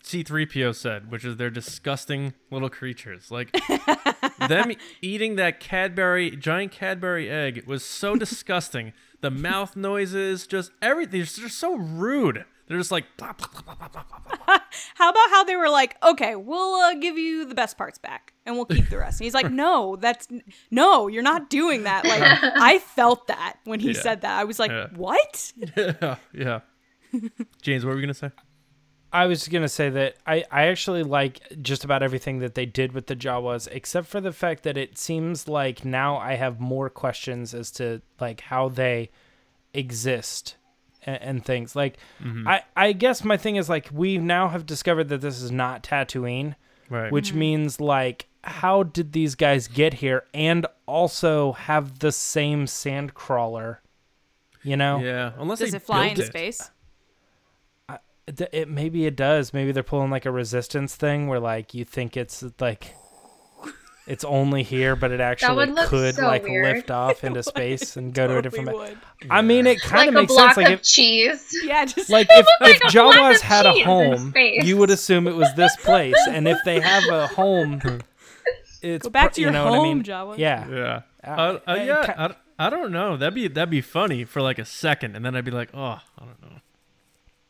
[0.03, 3.29] C-3PO said, which is they're disgusting little creatures.
[3.31, 3.51] Like
[4.47, 8.93] them eating that Cadbury giant Cadbury egg was so disgusting.
[9.21, 11.11] The mouth noises, just everything.
[11.19, 12.43] They're just so rude.
[12.67, 13.05] They're just like.
[13.17, 14.57] Blah, blah, blah, blah, blah, blah, blah.
[14.95, 18.33] How about how they were like, okay, we'll uh, give you the best parts back
[18.45, 19.19] and we'll keep the rest.
[19.19, 20.27] And he's like, no, that's
[20.71, 22.05] no, you're not doing that.
[22.05, 24.01] Like I felt that when he Yeah.
[24.01, 24.39] said that.
[24.39, 24.87] I was like, Yeah.
[24.95, 25.51] what?
[25.77, 26.59] yeah, yeah.
[27.61, 28.31] James, what were we gonna say?
[29.13, 32.93] I was gonna say that I, I actually like just about everything that they did
[32.93, 36.89] with the Jawas, except for the fact that it seems like now I have more
[36.89, 39.09] questions as to like how they
[39.73, 40.55] exist
[41.03, 41.75] and, and things.
[41.75, 42.47] Like mm-hmm.
[42.47, 45.83] I I guess my thing is like we now have discovered that this is not
[45.83, 46.55] Tatooine,
[46.89, 47.11] Right.
[47.11, 47.39] which mm-hmm.
[47.39, 53.81] means like how did these guys get here and also have the same sand crawler?
[54.63, 54.99] You know?
[54.99, 56.27] yeah, unless Does they it fly built into it.
[56.27, 56.71] space?
[58.39, 59.53] It, it maybe it does.
[59.53, 62.93] Maybe they're pulling like a resistance thing where like you think it's like
[64.07, 66.75] it's only here, but it actually could so like weird.
[66.77, 68.73] lift off into space and go to a different.
[68.73, 68.97] Would.
[69.29, 70.65] I mean, it kind like of a makes block sense.
[70.65, 71.55] Like if cheese.
[71.63, 75.53] Yeah, just like if, like if Jawas had a home, you would assume it was
[75.55, 77.81] this place, and if they have a home,
[78.81, 80.03] it's Go back pr- to you your know what I home, mean?
[80.03, 80.37] Jawa.
[80.37, 80.67] Yeah.
[80.69, 81.01] Yeah.
[81.23, 82.13] Uh, uh, yeah.
[82.57, 83.17] I, I don't know.
[83.17, 85.99] That'd be that'd be funny for like a second, and then I'd be like, oh,
[86.17, 86.57] I don't know.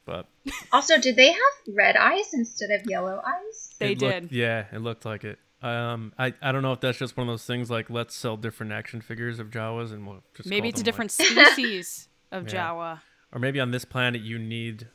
[0.06, 0.28] But
[0.72, 3.76] Also, did they have red eyes instead of yellow eyes?
[3.80, 4.24] they it did.
[4.24, 5.40] looked- yeah, it looked like it.
[5.62, 8.36] Um, I, I don't know if that's just one of those things like let's sell
[8.36, 12.10] different action figures of Jawas and we'll just Maybe call it's a them, different species
[12.32, 12.70] of Yeah.
[12.70, 13.00] Jawa.
[13.32, 14.88] or maybe on this planet you need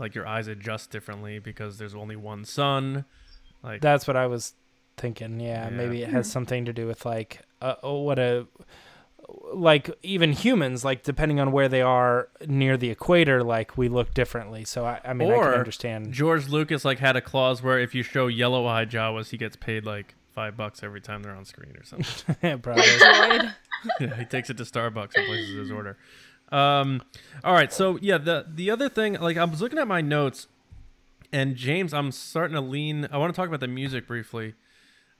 [0.00, 3.04] like your eyes adjust differently because there's only one sun.
[3.62, 4.54] Like That's what I was
[4.96, 5.38] thinking.
[5.38, 5.76] Yeah, Yeah.
[5.76, 8.48] maybe it has something to do with like uh, oh, what a
[9.52, 14.14] like even humans like depending on where they are near the equator like we look
[14.14, 14.64] differently.
[14.64, 16.12] So I, I mean I can understand.
[16.12, 19.84] George Lucas like had a clause where if you show yellow-eyed Jawas, he gets paid
[19.84, 22.58] like five bucks every time they're on screen or something.
[22.62, 22.84] Probably.
[24.00, 25.96] Yeah, he takes it to Starbucks and places his order.
[26.50, 27.00] Um,
[27.44, 30.48] all right, so yeah, the the other thing, like I was looking at my notes,
[31.32, 33.08] and James, I'm starting to lean.
[33.12, 34.54] I want to talk about the music briefly.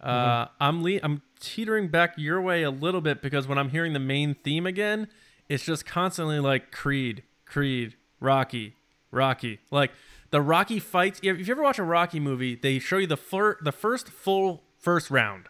[0.00, 3.92] Uh, I'm le- I'm teetering back your way a little bit because when I'm hearing
[3.92, 5.08] the main theme again,
[5.48, 8.76] it's just constantly like Creed, Creed, Rocky,
[9.10, 9.60] Rocky.
[9.70, 9.92] Like
[10.30, 11.20] the Rocky fights.
[11.22, 14.08] If if you ever watch a Rocky movie, they show you the fir- the first
[14.08, 15.48] full first round.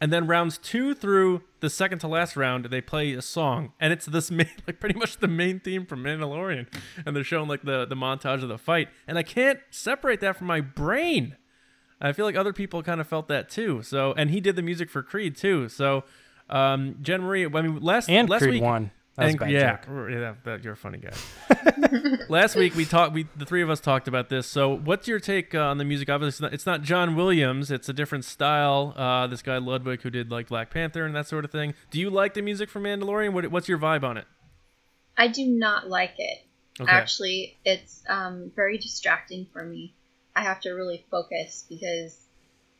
[0.00, 3.92] And then rounds two through the second to last round, they play a song, and
[3.92, 6.66] it's this main, like pretty much the main theme from Mandalorian,
[7.06, 10.36] and they're showing like the the montage of the fight, and I can't separate that
[10.36, 11.36] from my brain.
[12.02, 13.82] I feel like other people kind of felt that too.
[13.82, 15.68] So, and he did the music for Creed too.
[15.68, 16.04] So,
[16.50, 18.90] um, Jen Marie, I mean, last and last Creed week, one.
[19.16, 21.12] That was and- bad yeah, yeah, that, you're a funny guy.
[22.30, 23.12] Last week we talked.
[23.12, 24.46] We the three of us talked about this.
[24.46, 26.08] So, what's your take uh, on the music?
[26.08, 27.70] Obviously, it's not, it's not John Williams.
[27.70, 28.94] It's a different style.
[28.96, 31.74] Uh, this guy Ludwig, who did like Black Panther and that sort of thing.
[31.90, 33.34] Do you like the music from Mandalorian?
[33.34, 34.24] What, what's your vibe on it?
[35.18, 36.38] I do not like it.
[36.80, 36.90] Okay.
[36.90, 39.94] Actually, it's um, very distracting for me.
[40.34, 42.16] I have to really focus because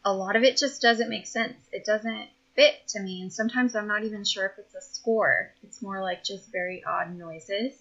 [0.05, 1.57] a lot of it just doesn't make sense.
[1.71, 5.53] It doesn't fit to me, and sometimes I'm not even sure if it's a score.
[5.63, 7.73] It's more like just very odd noises.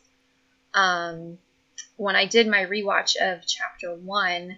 [0.74, 1.38] Um,
[1.98, 4.58] when I did my rewatch of chapter one,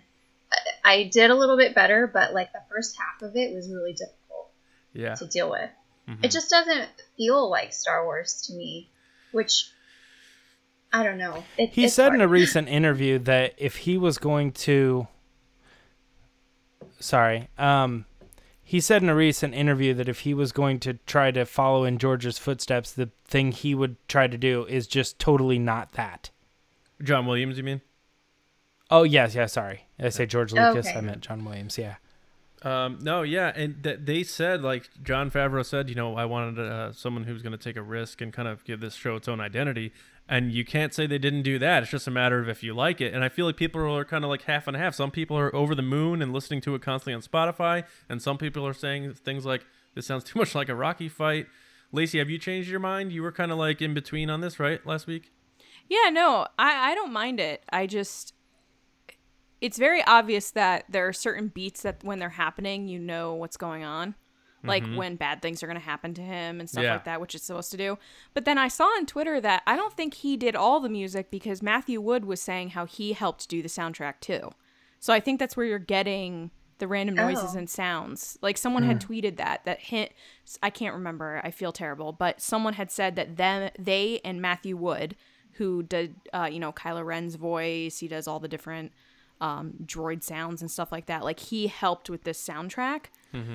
[0.84, 3.94] I- did a little bit better, but like the first half of it was really
[3.94, 4.52] difficult
[4.94, 5.16] Yeah.
[5.16, 5.70] to deal with.
[6.08, 6.26] Mhm.
[6.26, 8.90] It just doesn't feel like Star Wars to me,
[9.32, 9.72] which
[10.94, 11.44] I don't know.
[11.58, 15.08] It, He it's said in a recent interview that if he was going to
[17.00, 18.06] sorry, um
[18.66, 21.84] he said in a recent interview that if he was going to try to follow
[21.84, 26.30] in George's footsteps, the thing he would try to do is just totally not that.
[27.02, 27.82] John Williams, you mean?
[28.90, 29.88] Oh yes, yeah, sorry.
[30.00, 30.88] I say George Lucas?
[30.88, 30.98] Okay.
[30.98, 31.96] I meant John Williams, yeah.
[32.62, 36.60] Um, no, yeah, and th- they said like Jon Favreau said, you know, I wanted
[36.60, 39.28] uh, someone who's going to take a risk and kind of give this show its
[39.28, 39.92] own identity,
[40.28, 41.84] and you can't say they didn't do that.
[41.84, 44.06] It's just a matter of if you like it, and I feel like people are
[44.06, 44.96] kind of like half and half.
[44.96, 48.38] Some people are over the moon and listening to it constantly on Spotify, and some
[48.38, 51.48] people are saying things like, "This sounds too much like a Rocky fight."
[51.92, 53.12] Lacey, have you changed your mind?
[53.12, 54.84] You were kind of like in between on this, right?
[54.86, 55.32] Last week.
[55.88, 57.64] Yeah, no, I, I don't mind it.
[57.72, 58.34] I just
[59.62, 63.56] it's very obvious that there are certain beats that when they're happening, you know what's
[63.56, 64.16] going on.
[64.64, 66.94] Like when bad things are going to happen to him and stuff Yeah.
[66.94, 67.98] like that, which it's supposed to do.
[68.34, 71.30] But then I saw on Twitter that I don't think he did all the music
[71.32, 74.52] because Matthew Wood was saying how he helped do the soundtrack too.
[75.00, 77.58] So I think that's where you're getting the random noises Oh.
[77.58, 78.38] and sounds.
[78.42, 80.12] Like someone had tweeted that that hint.
[80.62, 81.42] I can't remember.
[81.44, 85.16] I feel terrible, but someone had said that them, they, and Matthew Wood,
[85.58, 88.00] who did, uh, you know, Kylo Ren's voice.
[88.00, 88.92] He does all the different
[89.42, 91.24] um, droid sounds and stuff like that.
[91.24, 93.06] Like he helped with this soundtrack.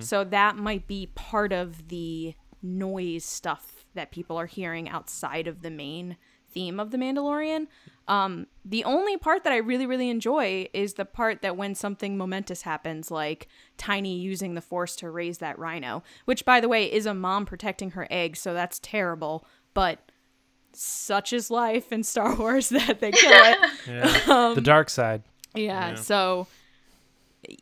[0.01, 5.63] So that might be part of the noise stuff that people are hearing outside of
[5.63, 6.17] the main
[6.51, 7.69] theme of The Mandalorian.
[8.09, 12.17] Um, the only part that I really, really enjoy is the part that when something
[12.19, 16.91] momentous happens, like Tiny using the Force to raise that rhino, which, by the way,
[16.91, 19.47] is a mom protecting her eggs, so that's terrible.
[19.75, 20.11] But
[20.73, 23.59] such is life in Star Wars that they kill it.
[23.87, 24.53] Yeah.
[24.55, 25.23] the dark side.
[25.55, 25.91] Yeah.
[25.91, 25.95] Yeah.
[25.97, 26.47] So,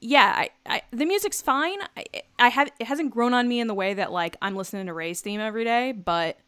[0.01, 1.79] yeah, I, I the music's fine.
[1.97, 2.05] I,
[2.39, 4.93] I have it hasn't grown on me in the way that like I'm listening to
[4.95, 6.39] Rey's theme every day, but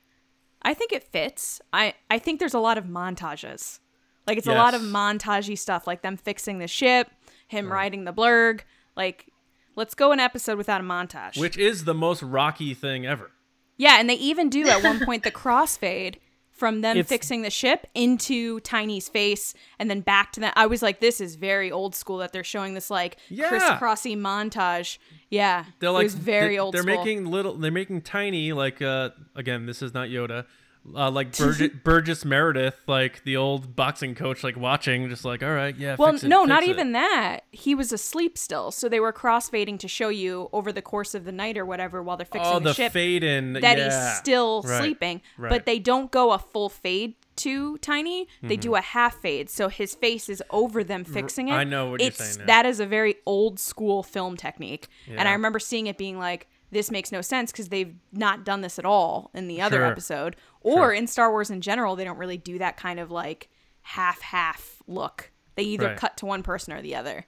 [0.63, 1.61] I think it fits.
[1.73, 3.81] I I think there's a lot of montages.
[4.27, 4.91] Like it's a lot of Yes.
[4.91, 7.11] montagey stuff, like them fixing the ship,
[7.49, 8.61] him riding the blurrg.
[8.97, 9.29] Like,
[9.77, 11.39] let's go an episode without a montage.
[11.39, 13.31] Which is the most rocky thing ever.
[13.79, 16.17] Yeah, and they even do at one point the crossfade
[16.59, 20.53] from them It's- fixing the ship into Tiny's face and then back to that.
[20.57, 23.49] I was like, this is very old school that they're showing this like Yeah.
[23.49, 24.99] crisscrossy montage.
[25.31, 26.75] Yeah, They're like it was very they, old.
[26.75, 26.97] They're school.
[26.97, 27.55] making little.
[27.55, 29.67] They're making tiny like uh again.
[29.67, 30.47] This is not Yoda.
[30.95, 35.53] Uh, like Burgess, Burgess Meredith, like the old boxing coach, like watching, just like, all
[35.53, 35.97] right, yeah.
[35.99, 37.41] Well, it, no, not it." even that.
[37.51, 41.25] He was asleep still, so they were crossfading to show you over the course of
[41.25, 43.55] the night or whatever while they're fixing Oh, the, the ship fade in.
[43.55, 44.09] that yeah.
[44.11, 45.23] he's still Right, sleeping.
[45.37, 45.51] right.
[45.51, 48.27] But they don't go a full fade to Tiny.
[48.43, 51.53] They do a half fade, so his face is over them fixing it.
[51.53, 52.47] I know what you're saying now.
[52.47, 56.49] That is a very old school film technique, and I remember seeing it being like,
[56.73, 59.87] "This makes no sense" because they've not done this at all in the other Sure.
[59.87, 60.35] episode,
[60.77, 61.97] or in Star Wars in general.
[61.97, 63.49] They don't really do that kind of like
[63.83, 65.31] half half look.
[65.55, 65.97] They either Right.
[65.97, 67.27] cut to one person or the other.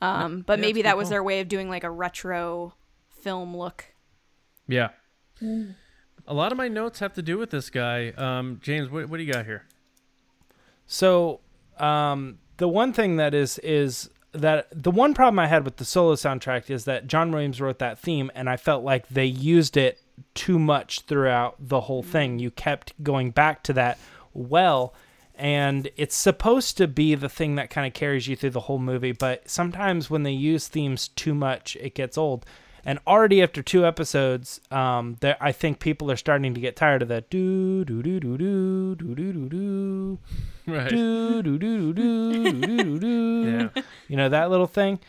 [0.00, 1.10] Um, but yeah, maybe that pretty was cool.
[1.10, 2.74] their way of doing like a retro
[3.22, 3.86] film look.
[4.68, 4.90] Yeah.
[5.42, 8.10] A lot of my notes have to do with this guy.
[8.10, 9.64] Um, James, what, what do you got here?
[10.86, 11.40] So,
[11.78, 15.84] um, the one thing that is is that the one problem I had with the
[15.84, 19.76] solo soundtrack is that John Williams wrote that theme, and I felt like they used
[19.76, 20.00] it
[20.34, 22.38] too much throughout the whole thing.
[22.38, 23.98] You kept going back to that
[24.34, 24.94] well,
[25.34, 28.78] and it's supposed to be the thing that kind of carries you through the whole
[28.78, 29.12] movie.
[29.12, 32.46] But sometimes when they use themes too much, it gets old.
[32.88, 37.02] And already after two episodes, um, there I think people are starting to get tired
[37.02, 40.18] of that do do do do do do do do do
[40.68, 40.88] Right.
[40.88, 43.70] do do do do do do do.
[43.74, 43.82] Yeah.
[44.06, 45.00] You know that little thing.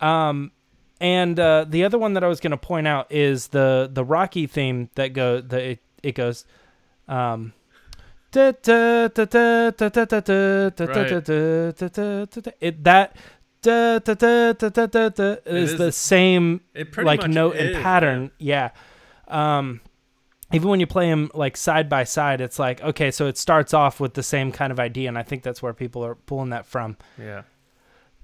[0.00, 0.52] Um,
[1.00, 4.04] and uh, the other one that I was going to point out is the the
[4.04, 6.44] Rocky theme that go the it, it goes.
[7.06, 7.52] Um,
[8.30, 9.70] it, da, da, da,
[14.50, 16.60] da, da, da, da, is the same
[16.96, 18.30] like note and pattern.
[18.38, 18.70] Yeah.
[19.28, 19.58] yeah.
[19.58, 19.80] Um,
[20.52, 23.74] even when you play them like side by side, it's like okay, so it starts
[23.74, 26.50] off with the same kind of idea, and I think that's where people are pulling
[26.50, 26.96] that from.
[27.18, 27.42] Yeah.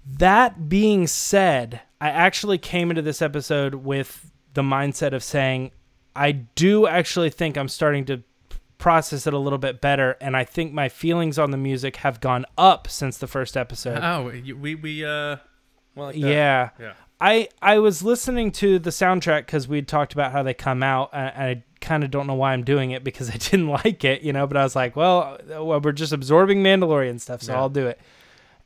[0.07, 5.71] That being said, I actually came into this episode with the mindset of saying,
[6.15, 8.23] I do actually think I'm starting to
[8.77, 12.21] process it a little bit better, and I think my feelings on the music have
[12.21, 14.01] gone up since the first episode.
[14.03, 15.39] Oh, we we uh.
[15.95, 16.71] Well, like yeah.
[16.79, 16.93] Yeah.
[17.23, 21.09] I I was listening to the soundtrack because we'd talked about how they come out,
[21.15, 24.21] and I kind of don't know why I'm doing it because I didn't like it,
[24.21, 24.47] you know.
[24.47, 27.61] But I was like, well, uh, well we're just absorbing Mandalorian stuff, so Yeah.
[27.61, 27.99] I'll do it.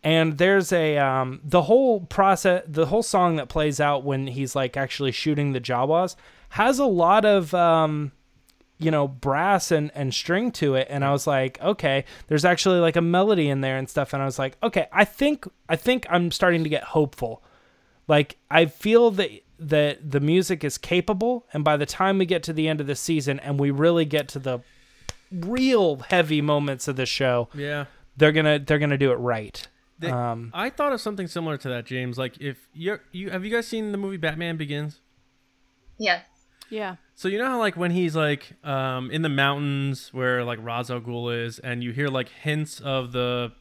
[0.05, 4.55] And there's a um the whole process, the whole song that plays out when he's
[4.55, 6.15] like actually shooting the Jawas
[6.51, 8.13] has a lot of um
[8.79, 10.87] you know brass and and string to it.
[10.89, 14.13] And i was like okay there's actually like a melody in there and stuff.
[14.13, 17.43] And i was like okay i think i think i'm starting to get hopeful.
[18.07, 21.45] Like i feel that that the music is capable.
[21.53, 24.05] And by the time we get to the end of the season and we really
[24.05, 24.61] get to the
[25.33, 27.87] real heavy moments of the show Yeah.
[28.17, 29.67] they're gonna they're gonna do it right
[29.99, 32.19] They- um I thought of something similar to that, James.
[32.19, 35.01] Like if you're you have you guys seen the movie Batman Begins?
[35.99, 36.25] Yes.
[36.71, 36.97] Yeah.
[37.15, 40.91] So you know how like when he's like um in the mountains where like Ra's
[40.91, 43.53] al Ghul is, and you hear like hints of the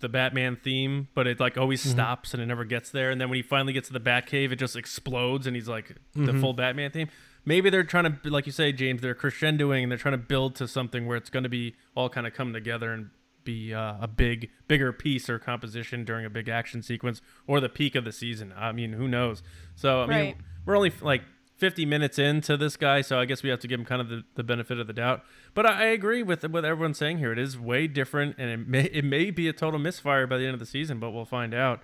[0.00, 3.10] the Batman theme, but it like always stops and it never gets there.
[3.10, 5.94] And then when he finally gets to the Batcave, it just explodes and he's like
[6.14, 7.08] the full Batman theme.
[7.44, 10.54] Maybe they're trying to, like you say, James, they're crescendoing and they're trying to build
[10.56, 13.10] to something where it's going to be all kind of come together and
[13.52, 17.68] be uh, a big, bigger piece or composition during a big action sequence or the
[17.68, 18.52] peak of the season.
[18.56, 19.42] I mean, who knows?
[19.74, 20.36] So I mean, Right.
[20.66, 21.22] we're only like
[21.56, 24.08] 50 minutes into this guy, so I guess we have to give him kind of
[24.08, 25.22] the, the benefit of the doubt.
[25.54, 27.32] But I, I agree with what everyone's saying here.
[27.32, 30.44] It is way different, and it may it may be a total misfire by the
[30.44, 31.82] end of the season, but we'll find out.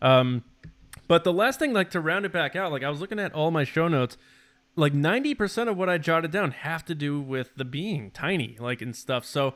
[0.00, 0.44] Um,
[1.06, 3.34] But the last thing, like to round it back out, like I was looking at
[3.34, 4.16] all my show notes,
[4.76, 8.56] like ninety percent of what I jotted down have to do with the being tiny,
[8.58, 9.24] like and stuff.
[9.26, 9.54] So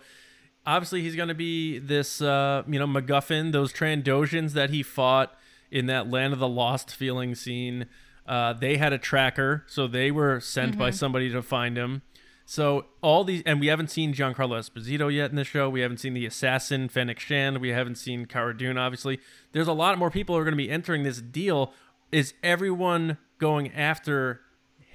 [0.67, 5.37] obviously he's going to be this, uh, you know, MacGuffin, those Trandoshan's that he fought
[5.71, 7.87] in that Land of the Lost feeling scene.
[8.27, 12.03] Uh, they had a tracker, so they were sent by somebody to find him.
[12.47, 15.69] So all these, and we haven't seen Giancarlo Esposito yet in the show.
[15.69, 17.59] We haven't seen the assassin Fennec Shand.
[17.59, 18.77] We haven't seen Cara Dune.
[18.77, 19.19] Obviously,
[19.53, 21.73] there's a lot more people who are going to be entering this deal.
[22.13, 24.41] Is everyone going after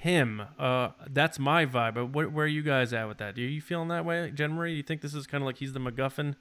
[0.00, 0.42] him?
[0.58, 1.94] Uh, that's my vibe.
[1.94, 3.36] But wh- where are you guys at with that?
[3.36, 4.72] Are you feeling that way, Jen Marie?
[4.72, 6.36] Do you think this is kind of like he's the MacGuffin?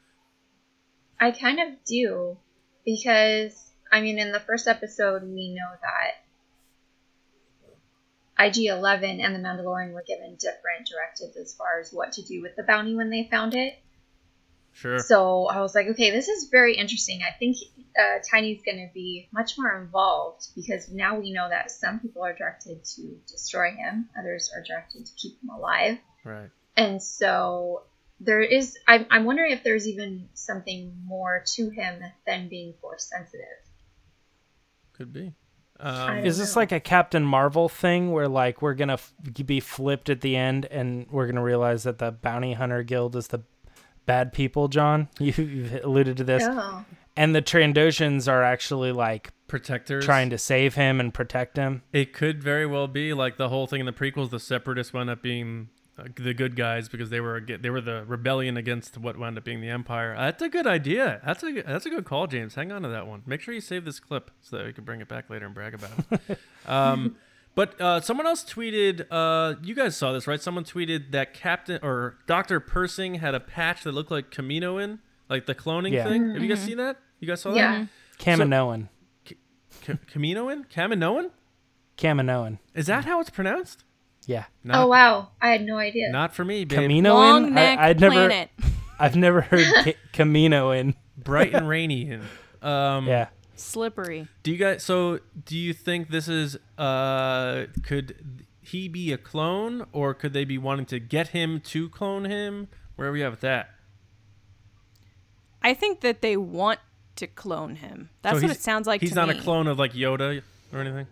[1.19, 2.37] I kind of do
[2.85, 6.23] because I mean, in the first episode, we know that
[8.45, 12.41] IG Eleven and the Mandalorian were given different directives as far as what to do
[12.41, 13.73] with the bounty when they found it.
[14.73, 14.99] Sure.
[14.99, 17.21] So I was like, okay, this is very interesting.
[17.21, 17.57] I think
[17.99, 22.23] uh, Tiny's going to be much more involved because now we know that some people
[22.23, 25.97] are directed to destroy him, others are directed to keep him alive.
[26.23, 26.49] Right.
[26.77, 27.83] And so
[28.21, 33.09] there is, I'm, I'm wondering if there's even something more to him than being force
[33.09, 33.45] sensitive.
[34.93, 35.33] Could be.
[35.79, 36.61] Um, Is this know.
[36.61, 39.13] like a Captain Marvel thing where like we're gonna f-
[39.45, 43.27] be flipped at the end and we're gonna realize that the bounty hunter guild is
[43.27, 43.41] the
[44.09, 44.67] bad people?
[44.67, 46.83] John, you, you've alluded to this, Oh.
[47.15, 51.83] and the Trandoshans are actually like protectors trying to save him and protect him.
[51.93, 54.29] It could very well be like the whole thing in the prequels.
[54.31, 58.03] The separatists wound up being uh, the good guys because they were they were the
[58.05, 60.15] rebellion against what wound up being the empire.
[60.15, 61.19] Uh, that's a good idea.
[61.25, 62.55] That's a good- that's a good call, James.
[62.55, 63.21] Hang on to that one.
[63.25, 65.53] Make sure you save this clip so that we can bring it back later and
[65.55, 65.91] brag about
[66.29, 66.39] it.
[66.67, 67.15] um,
[67.55, 69.05] but uh, someone else tweeted.
[69.11, 70.41] Uh, you guys saw this, right?
[70.41, 75.45] Someone tweeted that Captain or Doctor Pershing had a patch that looked like Kaminoan, like
[75.45, 76.05] the cloning Yeah.
[76.07, 76.33] thing.
[76.33, 76.97] Have you guys seen that?
[77.19, 77.85] You guys saw Yeah.
[78.19, 78.87] Kaminoan,
[79.27, 79.35] that?
[79.85, 80.65] Ka- Kaminoan?
[80.69, 81.31] Kaminoan?
[81.97, 82.59] Kaminoan.
[82.75, 83.83] Is that how it's pronounced?
[84.25, 85.29] Yeah, Not, oh, wow.
[85.41, 86.11] I had no idea.
[86.11, 86.79] Not for me, babe.
[86.79, 87.03] Kaminoan.
[87.13, 88.49] Long neck I, I'd never, planet.
[88.99, 90.95] I've never heard Ka- Kaminoan.
[91.17, 92.19] Bright and rainy.
[92.61, 93.27] Um, Yeah,
[93.59, 94.27] Slippery.
[94.43, 94.83] Do you guys?
[94.83, 96.57] So, do you think this is?
[96.77, 101.89] Uh, could he be a clone, or could they be wanting to get him to
[101.89, 102.67] clone him?
[102.95, 103.69] Where are we at with that?
[105.61, 106.79] I think that they want
[107.17, 108.09] to clone him.
[108.21, 109.37] That's So what it sounds like He's to not me.
[109.37, 110.41] a clone of like Yoda
[110.71, 111.07] or anything.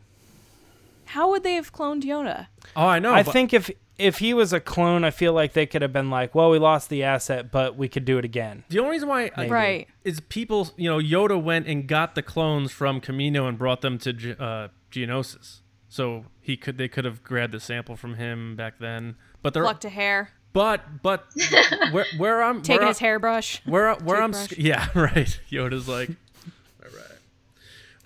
[1.06, 2.48] How would they have cloned Yoda?
[2.76, 3.14] Oh, I know.
[3.14, 5.92] I but- think if if he was a clone, I feel like they could have
[5.94, 8.64] been like, well, we lost the asset, but we could do it again.
[8.70, 9.88] the only reason why I, Right.
[10.04, 10.70] is people.
[10.78, 14.40] You know, Yoda went and got the clones from Kamino and brought them to Ge-
[14.40, 15.62] uh, Geonosis.
[15.90, 19.16] So he could they could have grabbed the sample from him back then.
[19.42, 21.26] But they're Plucked a hair, but but
[21.92, 23.62] where where I'm taking where his I- hairbrush.
[23.66, 25.40] Where where I'm yeah right.
[25.50, 26.18] Yoda's like, all right.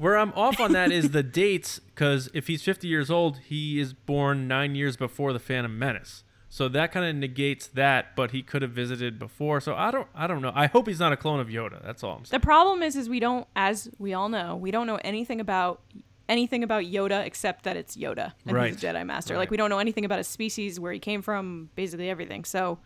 [0.01, 3.79] Where I'm off on that is the dates because if he's 50 years old, he
[3.79, 6.23] is born nine years before the Phantom Menace.
[6.49, 9.61] So that kind of negates that, but he could have visited before.
[9.61, 10.51] So I don't I don't know.
[10.53, 11.81] I hope he's not a clone of Yoda.
[11.85, 12.39] That's all I'm saying.
[12.41, 15.81] The problem is, is we don't, as we all know, we don't know anything about
[16.27, 18.73] anything about Yoda except that it's Yoda and Right.
[18.73, 19.35] he's a Jedi Master.
[19.35, 19.39] Right.
[19.41, 22.43] Like we don't know anything about his species, where he came from, basically everything.
[22.43, 22.79] So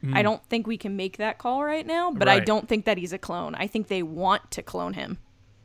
[0.00, 0.14] Hmm.
[0.16, 2.12] I don't think we can make that call right now.
[2.12, 3.56] But I don't think that he's a clone.
[3.56, 5.18] I think they want to clone him.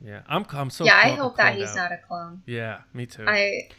[0.06, 1.76] Yeah, I'm I'm so yeah, I hope that he's out.
[1.76, 2.42] not a clone.
[2.46, 3.24] Yeah, me too.
[3.28, 3.70] I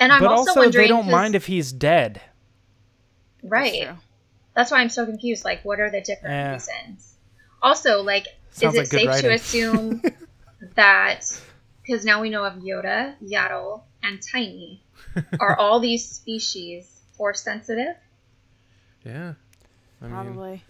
[0.00, 2.20] and I'm but also, also, wondering they don't mind if he's dead.
[3.42, 3.82] right.
[3.84, 3.96] true.
[4.54, 5.44] That's why I'm so confused.
[5.44, 6.52] Like, what are the different Yeah.
[6.52, 7.14] reasons?
[7.62, 9.30] Also, like, Sounds is it like safe writing.
[9.30, 10.02] to assume
[10.76, 11.40] that
[11.82, 14.82] because now we know of Yoda, Yaddle, and Tiny,
[15.40, 17.96] are all these species force sensitive?
[19.04, 19.34] yeah,
[20.00, 20.62] I mean, Probably.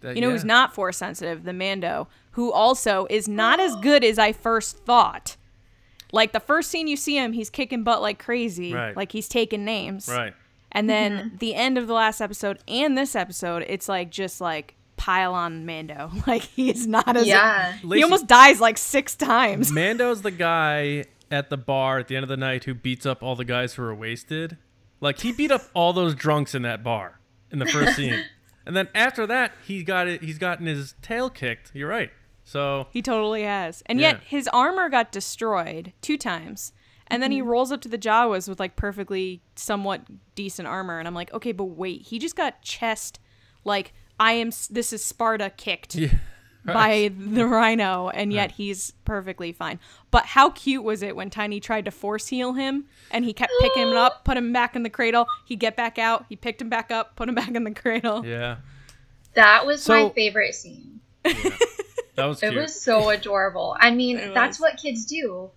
[0.00, 0.32] that- You know yeah.
[0.32, 1.44] who's not force sensitive?
[1.44, 5.36] The Mando, who also is not as good as I first thought.
[6.12, 8.94] Like the first scene you see him, he's kicking butt like crazy, Right.
[8.94, 10.06] like he's taking names.
[10.06, 10.34] right?
[10.70, 11.36] And then mm-hmm.
[11.38, 15.64] the end of the last episode and this episode, it's like just like pile on
[15.64, 16.10] Mando.
[16.26, 17.72] Like he's not as Yeah.
[17.78, 19.72] he almost dies like six times.
[19.72, 23.22] Mando's the guy at the bar at the end of the night who beats up
[23.22, 24.58] all the guys who are wasted.
[25.00, 27.18] Like he beat up all those drunks in that bar
[27.50, 28.24] in the first scene,
[28.66, 30.22] and then after that he got it.
[30.22, 31.70] He's gotten his tail kicked.
[31.74, 32.10] You're right.
[32.46, 33.82] So He totally has.
[33.86, 34.12] And Yeah.
[34.12, 36.72] yet his armor got destroyed two times.
[37.08, 37.48] And then he mm-hmm.
[37.48, 40.02] rolls up to the Jawas with like perfectly somewhat
[40.34, 42.02] decent armor and I'm like, "Okay, but wait.
[42.02, 43.18] He just got chest
[43.64, 46.08] like I am this is Sparta kicked yeah,
[46.64, 49.78] by the rhino and yet he's perfectly fine.
[50.10, 53.52] But how cute was it when Tiny tried to force heal him and he kept
[53.60, 56.60] picking him up, put him back in the cradle, he'd get back out, he picked
[56.60, 58.24] him back up, put him back in the cradle.
[58.24, 58.56] yeah,
[59.34, 61.00] That was So- my favorite scene.
[62.16, 63.76] that was It was so adorable.
[63.78, 65.50] I mean, It that's what kids do.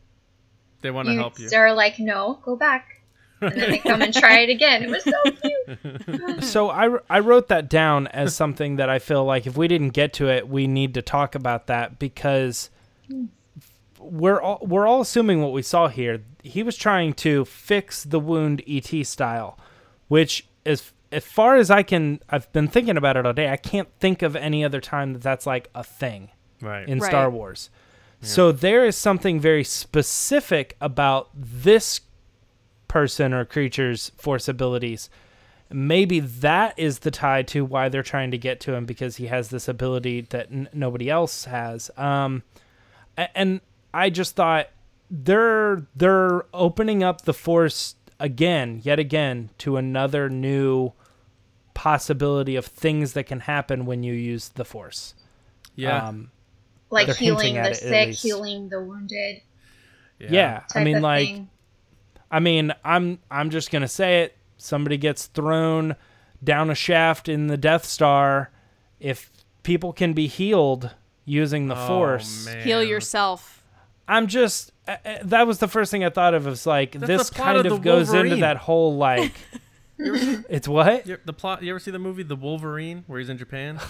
[0.81, 1.49] They want to help you.
[1.49, 3.01] They're like, no, go back.
[3.41, 4.83] And then they come and try it again.
[4.83, 6.43] It was so cute.
[6.43, 9.89] so I, I wrote that down as something that I feel like if we didn't
[9.89, 12.69] get to it, we need to talk about that because
[13.07, 13.25] hmm.
[13.97, 16.21] we're all we're all assuming what we saw here.
[16.43, 19.57] He was trying to fix the wound ET style,
[20.07, 22.21] which is as far as I can.
[22.29, 23.49] I've been thinking about it all day.
[23.49, 26.29] I can't think of any other time that that's like a thing
[26.61, 26.87] right.
[26.87, 27.09] in Right.
[27.09, 27.69] Star Wars.
[28.21, 32.01] So there is something very specific about this
[32.89, 35.09] person or creature's force abilities.
[35.71, 39.27] Maybe that is the tie to why they're trying to get to him because he
[39.27, 41.91] has this ability that n- nobody else has.
[41.95, 42.43] Um,
[43.15, 43.61] and
[43.93, 44.67] I just thought
[45.09, 50.91] they're they're opening up the force again, yet again, to another new
[51.73, 55.13] possibility of things that can happen when you use the force.
[55.75, 56.05] yeah.
[56.05, 56.31] Um,
[56.91, 59.41] Like They're healing the it, sick, healing the wounded.
[60.19, 60.63] yeah.
[60.73, 61.49] I mean, like, thing.
[62.31, 64.35] I mean, I'm I'm just gonna say it.
[64.57, 65.95] Somebody gets thrown
[66.43, 68.51] down a shaft in the Death Star.
[68.99, 69.31] If
[69.63, 70.91] people can be healed
[71.25, 72.63] using the Oh, Force, man.
[72.63, 73.63] Heal yourself.
[74.07, 76.45] I'm just uh, uh, that was the first thing I thought of.
[76.45, 79.33] Was like That's this kind of of the goes into that whole like.
[79.97, 81.05] it's what?
[81.05, 81.61] You- the plot.
[81.61, 83.79] You ever see the movie The Wolverine, where he's in Japan?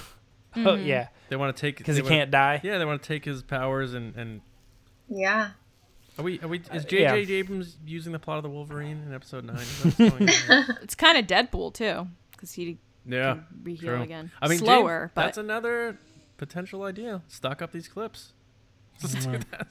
[0.56, 2.60] Oh yeah, They want to take because he wanna- can't die.
[2.64, 4.41] Yeah, they want to take his powers and and
[5.08, 5.52] Yeah.
[6.18, 7.02] are we are we is Uh, J.J.
[7.24, 7.36] yeah.
[7.38, 9.58] Abrams using the plot of the Wolverine in episode nine?
[9.58, 10.30] Is that what's going
[10.70, 10.78] on?
[10.84, 14.02] It's kind of Deadpool too, because he yeah, re heal true.
[14.02, 14.32] again.
[14.41, 15.97] I mean, slower, James, but that's another
[16.38, 17.22] potential idea.
[17.28, 18.34] Stock up these clips.
[19.02, 19.41] Let's do Mm-hmm.
[19.52, 19.68] that.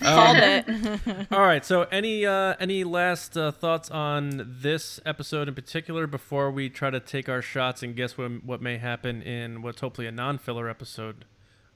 [0.00, 1.26] called Um, it.
[1.32, 1.64] All right.
[1.64, 6.90] So, any uh, any last uh, thoughts on this episode in particular before we try
[6.90, 10.68] to take our shots and guess what what may happen in what's hopefully a non-filler
[10.68, 11.24] episode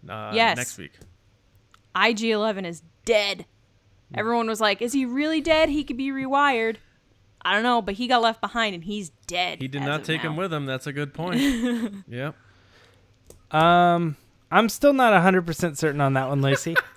[0.09, 0.57] uh, Yes.
[0.57, 0.93] next week?
[1.97, 3.47] IG Eleven is dead.
[4.15, 5.69] Everyone was like, "Is he really dead?
[5.69, 6.77] He could be rewired."
[7.43, 9.61] I don't know, but he got left behind and he's dead.
[9.63, 10.31] He did not take now.
[10.31, 10.67] him with him.
[10.67, 11.41] That's a good point.
[12.09, 12.35] yep.
[13.51, 14.17] Um,
[14.51, 16.77] I'm still not 100 percent certain on that one, Lacey.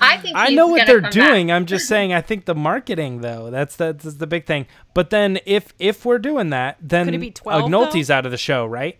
[0.00, 1.46] I think I know what they're doing.
[1.48, 1.54] back.
[1.56, 2.12] I'm just saying.
[2.12, 4.66] I think the marketing, though, that's that's the big thing.
[4.94, 8.32] But then, if if we're doing that, then Could it be 12 Agnolti's out of
[8.32, 8.98] the show, right?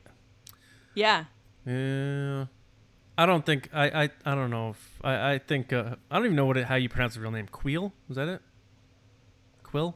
[0.94, 1.24] Yeah,
[1.66, 2.46] Yeah.
[3.18, 6.26] I don't think I I, I don't know if I I think uh, I don't
[6.26, 7.46] even know what it, how you pronounce the real name.
[7.46, 8.40] Queel is that it?
[9.62, 9.94] Quill.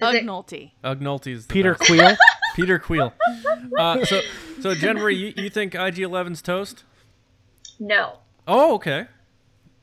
[0.00, 0.72] Is it- Ugnulty.
[0.82, 1.90] Agnolti is the Peter best.
[1.90, 2.16] Queel.
[2.54, 3.12] Peter Queel.
[3.78, 4.20] Uh, so
[4.60, 6.84] so Jen Marie, you, you think IG11's toast?
[7.80, 8.18] No.
[8.46, 9.06] Oh, okay.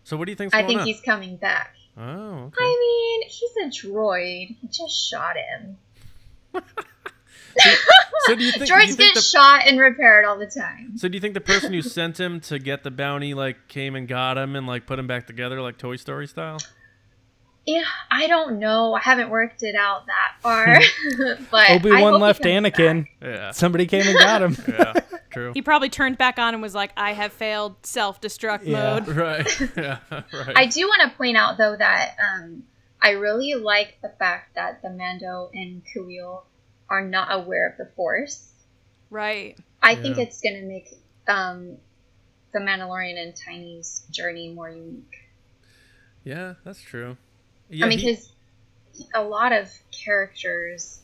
[0.03, 0.87] So what do you think's I think on?
[0.87, 1.75] he's coming back.
[1.97, 2.55] Oh, okay.
[2.59, 4.55] I mean, he's a droid.
[4.61, 5.77] He just shot him.
[8.25, 8.69] So do you think?
[8.69, 10.97] Droids get the, shot and repaired all the time.
[10.97, 13.95] so do you think the person who sent him to get the bounty like came
[13.95, 16.57] and got him and like put him back together like Toy Story style?
[17.65, 18.93] Yeah, I don't know.
[18.95, 20.79] I haven't worked it out that far.
[21.51, 23.03] but Obi Wan left Anakin.
[23.03, 23.11] back.
[23.21, 23.51] Yeah.
[23.51, 24.57] Somebody came and got him.
[24.67, 24.93] Yeah.
[25.29, 25.51] True.
[25.53, 28.99] He probably turned back on and was like, "I have failed self-destruct Yeah.
[29.05, 29.61] mode." Right.
[29.77, 29.99] Yeah.
[30.09, 30.53] Right.
[30.55, 32.63] I do want to point out though that um,
[32.99, 36.41] I really like the fact that the Mando and Kuiil
[36.89, 38.49] are not aware of the Force.
[39.11, 39.55] Right.
[39.83, 40.97] I think it's going to make
[41.27, 41.77] um,
[42.51, 45.13] the Mandalorian and Tiny's journey more unique.
[46.23, 47.17] yeah, that's true.
[47.69, 48.31] Yeah, I mean, he- because
[49.13, 51.01] a lot of characters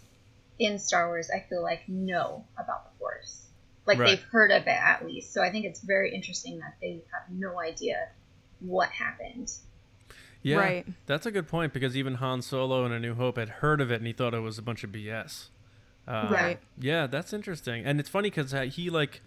[0.59, 3.47] in Star Wars, I feel like, know about the Force.
[3.85, 4.17] Like Right.
[4.17, 5.33] they've heard of it at least.
[5.33, 8.09] So I think it's very interesting that they have no idea
[8.59, 9.51] what happened.
[10.41, 10.87] yeah, Right.
[11.07, 13.91] That's a good point because even Han Solo in A New Hope had heard of
[13.91, 15.49] it and he thought it was a bunch of BS.
[16.07, 16.59] Uh, Right.
[16.79, 19.21] Yeah, that's interesting, and it's funny because he like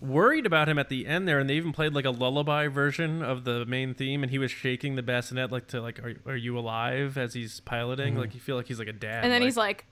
[0.00, 3.22] worried about him at the end there, and they even played like a lullaby version
[3.22, 6.36] of the main theme, and he was shaking the bassinet like to like, "Are, are
[6.36, 8.12] you alive?" as he's piloting.
[8.14, 8.20] Mm-hmm.
[8.20, 9.24] Like you feel like he's like a dad.
[9.24, 9.84] And then he's like,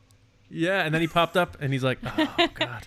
[0.51, 2.87] "Yeah," and then he popped up and he's like, "Oh God."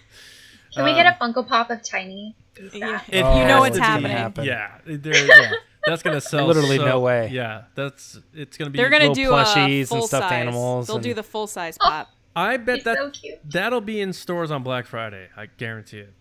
[0.73, 2.33] Can we um, get a Funko Pop of Tiny?
[2.73, 3.01] Yeah.
[3.09, 4.11] It Oh, you know what's has to be- happening.
[4.11, 4.45] happen.
[4.45, 5.51] Yeah, there-
[5.85, 6.47] that's gonna sell.
[6.47, 7.29] Literally so- no way.
[7.31, 8.77] Yeah, that's it's gonna be.
[8.77, 10.31] "They're gonna do plushies a and full stuffed size.
[10.33, 11.87] animals They'll do the full size Oh.
[11.89, 13.39] pop." I bet He's that so cute.
[13.43, 15.27] that'll be in stores on Black Friday.
[15.35, 16.13] I guarantee it.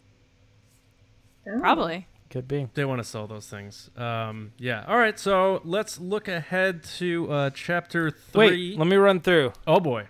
[1.51, 1.61] Ooh.
[1.61, 2.07] Probably.
[2.31, 2.69] Could be.
[2.75, 3.91] They want to sell those things.
[3.97, 4.85] Um, yeah.
[4.87, 5.19] All right.
[5.19, 8.71] So let's look ahead to uh, chapter three.
[8.73, 9.53] Wait, let me run through.
[9.67, 10.07] oh boy.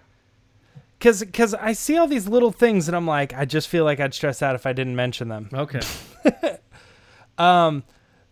[1.01, 4.01] Cause, cause I see all these little things and I'm like, I just feel like
[4.01, 5.49] I'd stress out if I didn't mention them.
[5.53, 5.81] Okay.
[7.39, 7.85] Um,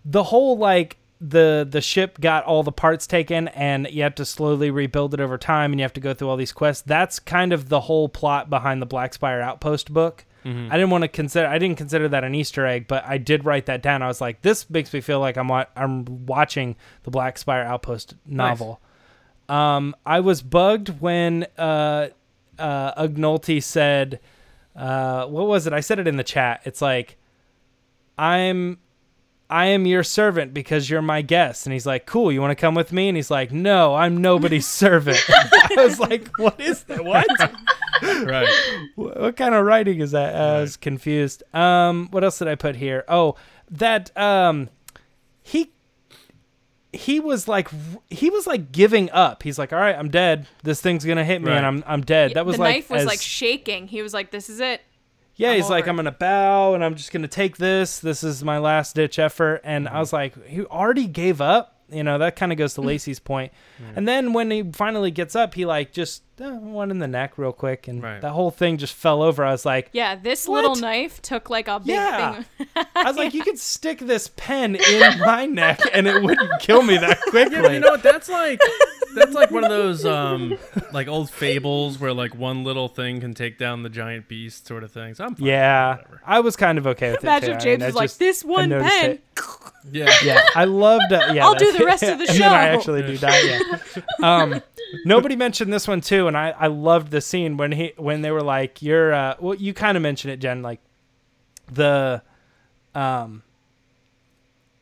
[0.05, 4.25] the whole like the the ship got all the parts taken and you have to
[4.25, 6.83] slowly rebuild it over time and you have to go through all these quests.
[6.87, 10.27] That's kind of the whole plot behind the Black Spire Outpost book.
[10.49, 11.47] I didn't want to consider.
[11.47, 14.03] I didn't consider that an Easter egg, but I did write that down.
[14.03, 17.65] I was like, this makes me feel like I'm wa- I'm watching the Black Spire
[17.65, 18.81] Outpost novel.
[19.49, 22.09] Um, I was bugged when uh,
[22.59, 23.09] uh,
[23.61, 24.21] said,
[24.77, 26.61] uh, "What was it?" I said it in the chat.
[26.65, 27.17] It's like,
[28.19, 28.79] "I'm,
[29.51, 32.61] I am your servant because you're my guest," and he's like, "Cool, you want to
[32.61, 36.85] come with me?" And he's like, "No, I'm nobody's servant." I was like, "What is
[36.85, 37.05] that?
[37.05, 37.27] What?
[38.25, 38.49] right.
[38.95, 41.43] what what kind of writing is that?" I was confused.
[41.55, 43.05] Um, what else did I put here?
[43.09, 43.37] Oh,
[43.71, 44.69] that um,
[45.43, 45.73] he
[46.93, 47.69] he was like
[48.09, 49.43] he was like giving up.
[49.43, 50.47] He's like, "All right, I'm dead.
[50.63, 51.57] This thing's gonna hit me, Right.
[51.59, 53.89] and I'm I'm dead." That was the like knife was as- like shaking.
[53.89, 54.81] He was like, "This is it."
[55.37, 55.51] yeah.
[55.51, 55.91] I'm He's like, over.
[55.91, 57.99] "I'm gonna bow, and I'm just gonna take this.
[57.99, 59.97] This is my last ditch effort." And Mm-hmm.
[59.97, 61.75] I was like, he already gave up.
[61.91, 63.51] You know, that kind of goes to Lacey's point.
[63.97, 67.37] And then when he finally gets up, he like just uh, one in the neck
[67.39, 68.21] real quick, and Right.
[68.21, 69.45] that whole thing just fell over.
[69.45, 70.63] I was like, Yeah, this What?
[70.63, 72.43] little knife took like a big Yeah.
[72.59, 72.67] thing.
[72.95, 76.83] I was like, you could stick this pen in my neck, and it wouldn't kill
[76.83, 77.57] me that quickly.
[77.57, 78.03] Yeah, but you know what?
[78.03, 78.61] That's like
[79.15, 80.57] that's like one of those um
[80.93, 84.85] like old fables where like one little thing can take down the giant beast sort
[84.85, 85.19] of things.
[85.21, 85.47] I'm fine.
[85.47, 86.23] Yeah, Whatever.
[86.27, 87.25] I was kind of okay with it.
[87.25, 87.53] Imagine too.
[87.55, 89.23] if I James mean, I was like, just- "This I one noticed pen." it.
[89.91, 90.13] Yeah.
[90.23, 91.11] Yeah, I loved.
[91.13, 92.79] Uh, yeah, I'll do that- the rest of the and then I show.
[92.79, 93.81] actually do that.
[93.97, 94.03] Yeah.
[94.23, 94.63] Um,
[95.05, 98.31] nobody mentioned this one too, and I I loved the scene when he when they
[98.31, 100.63] were like, "You're." Uh, well, you kind of mentioned it, Jen.
[100.63, 100.81] Like
[101.71, 102.23] the,
[102.95, 103.43] um,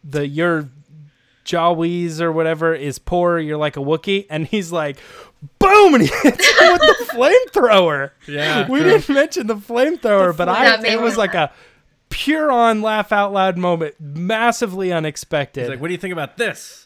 [0.04, 0.68] the your
[1.44, 3.38] Jawies or whatever is poor.
[3.38, 4.98] You're like a Wookiee, and he's like,
[5.58, 7.04] boom, and he hits him with the
[7.54, 8.10] flamethrower.
[8.26, 8.68] Yeah.
[8.68, 8.90] we true.
[8.90, 11.52] didn't mention the flamethrower, but I it me was like a
[12.08, 15.62] pure on laugh out loud moment, massively unexpected.
[15.62, 16.85] He's like, what do you think about this?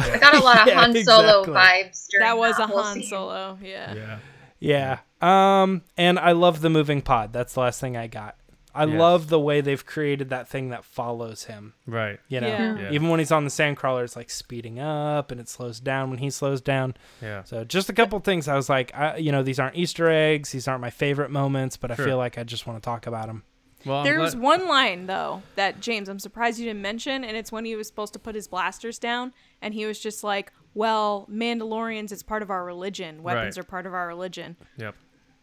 [0.00, 1.54] I got a lot of Yeah, Han Solo exactly.
[1.54, 3.02] vibes during That was a whole Han scene.
[3.04, 3.58] Solo.
[3.62, 3.94] Yeah.
[3.94, 4.98] Yeah.
[5.20, 5.62] yeah.
[5.62, 7.32] Um, and I love the moving pod.
[7.32, 8.36] That's the last thing I got.
[8.72, 8.98] I Yes.
[9.00, 11.74] love the way they've created that thing that follows him.
[11.86, 12.20] Right.
[12.28, 12.78] You know, Yeah.
[12.78, 12.90] Yeah.
[12.92, 16.20] even when he's on the sandcrawler, it's like speeding up and it slows down when
[16.20, 16.94] he slows down.
[17.20, 17.42] Yeah.
[17.42, 20.52] So just a couple things I was like, I, you know, these aren't Easter eggs.
[20.52, 22.04] These aren't my favorite moments, but Sure.
[22.04, 23.42] I feel like I just want to talk about them.
[23.84, 27.36] Well, I'm There was one line though that James, I'm surprised you didn't mention, and
[27.36, 29.32] it's when he was supposed to put his blasters down,
[29.62, 33.22] and he was just like, "Well, Mandalorians, it's part of our religion.
[33.22, 33.64] Weapons Right.
[33.64, 34.94] are part of our religion." Yep.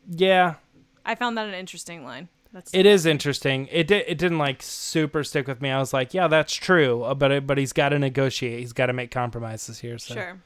[0.10, 0.56] Yeah,
[1.06, 2.30] I found that an interesting line.
[2.54, 3.68] That's it is interesting.
[3.72, 4.06] It did.
[4.08, 5.70] It didn't like super stick with me.
[5.70, 7.04] I was like, yeah, that's true.
[7.04, 8.60] uh, But it, but he's got to negotiate.
[8.62, 9.98] He's got to make compromises here.
[9.98, 10.14] So.
[10.14, 10.40] sure.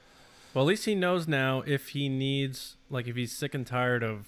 [0.53, 4.03] Well, at least he knows now if he needs, like, if he's sick and tired
[4.03, 4.25] of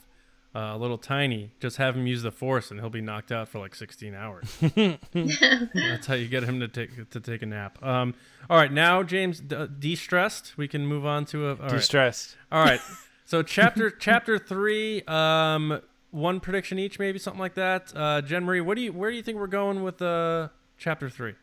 [0.55, 3.59] uh, little tiny, just have him use the force, and he'll be knocked out for
[3.59, 4.45] like 16 hours.
[4.75, 7.83] That's how you get him to take to take a nap.
[7.83, 8.13] Um,
[8.49, 10.57] all right, now James, d- de-stressed.
[10.57, 11.49] We can move on to a.
[11.51, 11.69] All right.
[11.71, 12.37] De-stressed.
[12.51, 12.79] All right.
[13.25, 15.81] So chapter chapter three, um,
[16.11, 17.91] one prediction each, maybe something like that.
[17.95, 21.09] Uh, Jen Marie, what do you where do you think we're going with uh, chapter
[21.09, 21.33] three?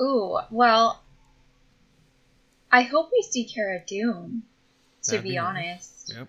[0.00, 1.02] Ooh, well,
[2.70, 4.42] I hope we see Cara Dune.
[5.04, 5.46] To That'd be, be nice.
[5.46, 6.28] honest, Yep.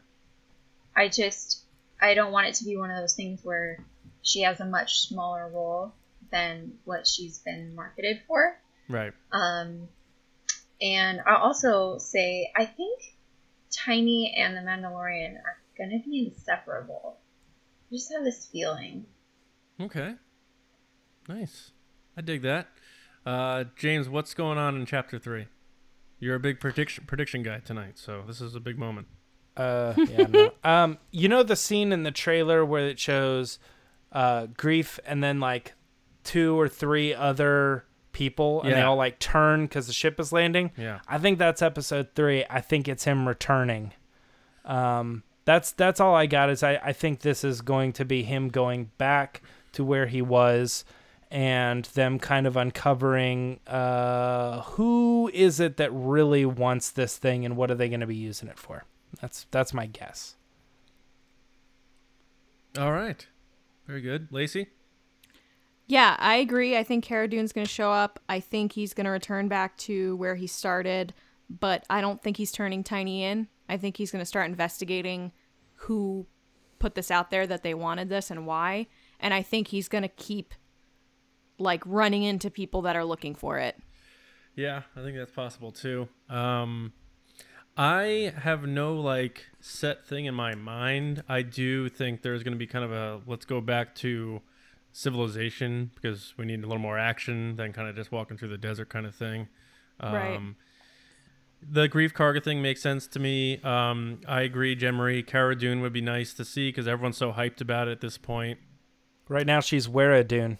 [1.00, 1.64] I just
[2.02, 3.86] I don't want it to be one of those things where
[4.22, 5.94] she has a much smaller role
[6.30, 8.60] than what she's been marketed for.
[8.90, 9.14] Right.
[9.32, 9.88] Um,
[10.82, 13.00] and I'll also say I think
[13.72, 17.18] Tiny and the Mandalorian are gonna be inseparable.
[17.90, 19.06] I just have this feeling.
[19.80, 20.16] Okay.
[21.30, 21.72] Nice.
[22.18, 22.68] I dig that.
[23.26, 25.48] Uh, James, what's going on in chapter three?
[26.20, 29.08] You're a big prediction prediction guy tonight, so this is a big moment.
[29.58, 30.28] Uh, yeah.
[30.30, 30.52] No.
[30.64, 33.60] um, you know the scene in the trailer where it shows
[34.12, 35.74] uh, Greef and then like
[36.24, 40.72] two or three other people and they all like turn because the ship is landing.
[40.78, 41.00] Yeah.
[41.08, 42.44] I think that's episode three.
[42.50, 43.94] I think it's him returning.
[44.66, 46.50] Um, that's that's all I got.
[46.50, 49.42] Is I I think this is going to be him going back
[49.74, 50.86] to where he was,
[51.32, 57.56] and them kind of uncovering uh, who is it that really wants this thing and
[57.56, 58.84] what are they going to be using it for.
[59.22, 60.36] That's that's my guess.
[62.78, 63.26] All right.
[63.88, 64.68] Very good, Lacey.
[65.88, 66.78] Yeah, I agree.
[66.78, 68.20] I think Cara Dune's going to show up.
[68.30, 71.16] I think he's going to return back to where he started,
[71.50, 73.48] but I don't think he's turning Tiny in.
[73.68, 75.32] I think he's going to start investigating
[75.74, 76.28] who
[76.78, 78.86] put this out there that they wanted this and why.
[79.20, 80.54] And I think he's going to keep
[81.58, 83.76] like running into people that are looking for it.
[84.56, 86.08] Yeah, I think that's possible too.
[86.30, 86.94] Um,
[87.80, 91.24] I have no like set thing in my mind.
[91.30, 94.42] I do think there's going to be kind of a let's go back to
[94.92, 98.58] civilization because we need a little more action than kind of just walking through the
[98.58, 99.48] desert kind of thing.
[100.02, 100.40] Um, Right.
[101.62, 103.62] the Greef Karga thing makes sense to me.
[103.62, 104.76] Um, I agree.
[104.76, 107.92] Jen Marie Cara Dune would be nice to see because everyone's so hyped about it
[107.92, 108.60] at this point.
[109.30, 110.58] Right now, she's where a Dune.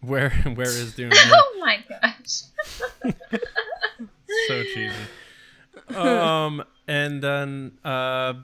[0.00, 1.12] Where where is Dune?
[1.14, 2.40] oh my gosh.
[4.48, 4.94] so cheesy.
[5.96, 8.34] Um, and then uh,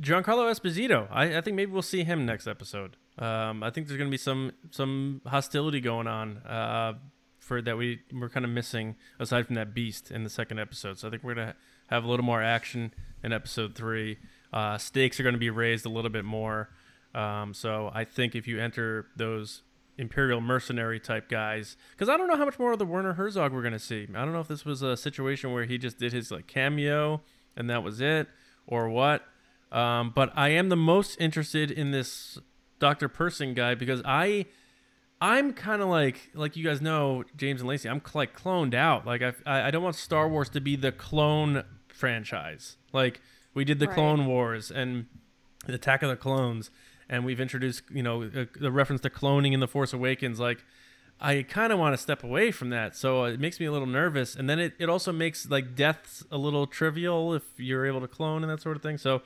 [0.00, 1.08] Giancarlo Esposito.
[1.10, 2.96] I, I think maybe we'll see him next episode.
[3.18, 6.38] Um, I think there's gonna be some some hostility going on.
[6.38, 6.94] Uh,
[7.38, 10.98] for that we we're kind of missing aside from that beast in the second episode.
[10.98, 11.56] So I think we're gonna
[11.88, 14.18] have a little more action in episode three.
[14.52, 16.70] Uh, stakes are gonna be raised a little bit more.
[17.14, 19.62] Um, so I think if you enter those
[19.98, 23.52] imperial mercenary type guys, because I don't know how much more of the Werner Herzog
[23.52, 24.06] we're gonna see.
[24.14, 27.20] I don't know if this was a situation where he just did his like cameo
[27.56, 28.28] and that was it,
[28.66, 29.22] or what.
[29.70, 32.38] Um, but I am the most interested in this
[32.78, 33.08] Dr.
[33.08, 34.46] Pershing guy because I
[35.20, 37.88] I'm kind of like like you guys know James and Lacey.
[37.88, 39.06] I'm like cloned out.
[39.06, 42.76] Like I I don't want Star Wars to be the clone franchise.
[42.92, 43.20] Like
[43.54, 43.94] we did the Right.
[43.94, 45.06] Clone Wars and
[45.66, 46.70] the Attack of the Clones,
[47.08, 50.40] and we've introduced you know the, reference to cloning in the Force Awakens.
[50.40, 50.64] Like
[51.20, 53.86] I kind of want to step away from that, so it makes me a little
[53.86, 54.34] nervous.
[54.34, 58.08] And then it, it also makes like deaths a little trivial if you're able to
[58.08, 58.98] clone and that sort of thing.
[58.98, 59.22] So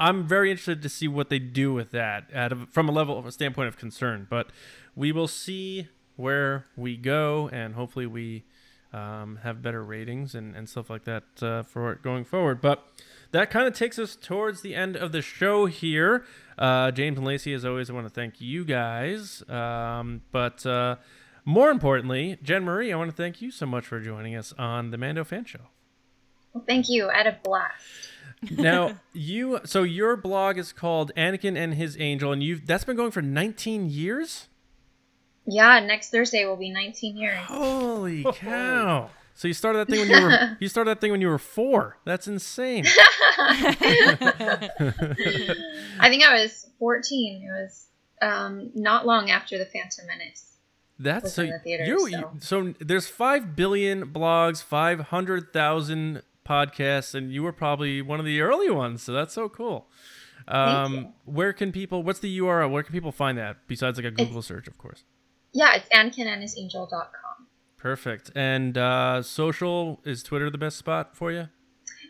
[0.00, 3.18] I'm very interested to see what they do with that at a, from a level
[3.18, 4.26] of a standpoint of concern.
[4.28, 4.50] But
[4.96, 8.44] we will see where we go, and hopefully we
[8.92, 12.60] um, have better ratings and, and stuff like that uh, for going forward.
[12.60, 12.86] But
[13.32, 16.24] that kind of takes us towards the end of the show here.
[16.58, 19.42] Uh, James and Lacey, as always, I want to thank you guys.
[19.48, 20.96] Um, but uh,
[21.44, 24.90] more importantly, Jen Marie, I want to thank you so much for joining us on
[24.90, 25.60] the Mando Fan Show.
[26.52, 27.10] Well, thank you.
[27.10, 27.84] I had a blast.
[28.50, 32.96] now you so your blog is called Anakin and His Angel, and you've that's been
[32.96, 34.48] going for 19 years.
[35.46, 37.38] Yeah, next Thursday will be 19 years.
[37.40, 39.10] Holy cow!
[39.34, 41.38] So you started that thing when you were you started that thing when you were
[41.38, 41.98] four.
[42.04, 42.86] That's insane.
[43.38, 44.68] I
[46.08, 47.42] think I was 14.
[47.42, 47.88] It was
[48.22, 50.52] um, not long after the Phantom Menace.
[50.98, 52.30] That's so the theaters, you, so.
[52.38, 58.26] so there's five billion blogs, five hundred thousand podcasts, and you were probably one of
[58.26, 59.02] the early ones.
[59.02, 59.88] So that's so cool.
[60.46, 62.04] Um, where can people?
[62.04, 62.70] What's the URL?
[62.70, 65.02] Where can people find that besides like a Google search, of course?
[65.52, 67.23] Yeah, it's AnakinandHisAngel.com.
[67.84, 68.30] Perfect.
[68.34, 71.48] And uh, social is Twitter the best spot for you?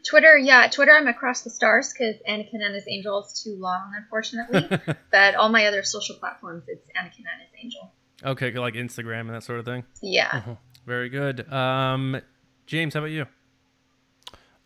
[0.08, 3.92] Twitter, yeah, Twitter, I'm across the stars because Anakin and His Angel is too long,
[3.96, 4.68] unfortunately.
[5.10, 7.92] but all my other social platforms, it's Anakin and His Angel.
[8.24, 9.82] Okay, like Instagram and that sort of thing.
[10.00, 10.54] Yeah.
[10.86, 11.52] Very good.
[11.52, 12.20] Um,
[12.66, 13.26] James, how about you?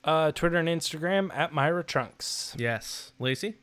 [0.04, 2.54] Uh, Twitter and Instagram at Myra Trunks.
[2.58, 3.12] Yes.
[3.18, 3.54] Lacey?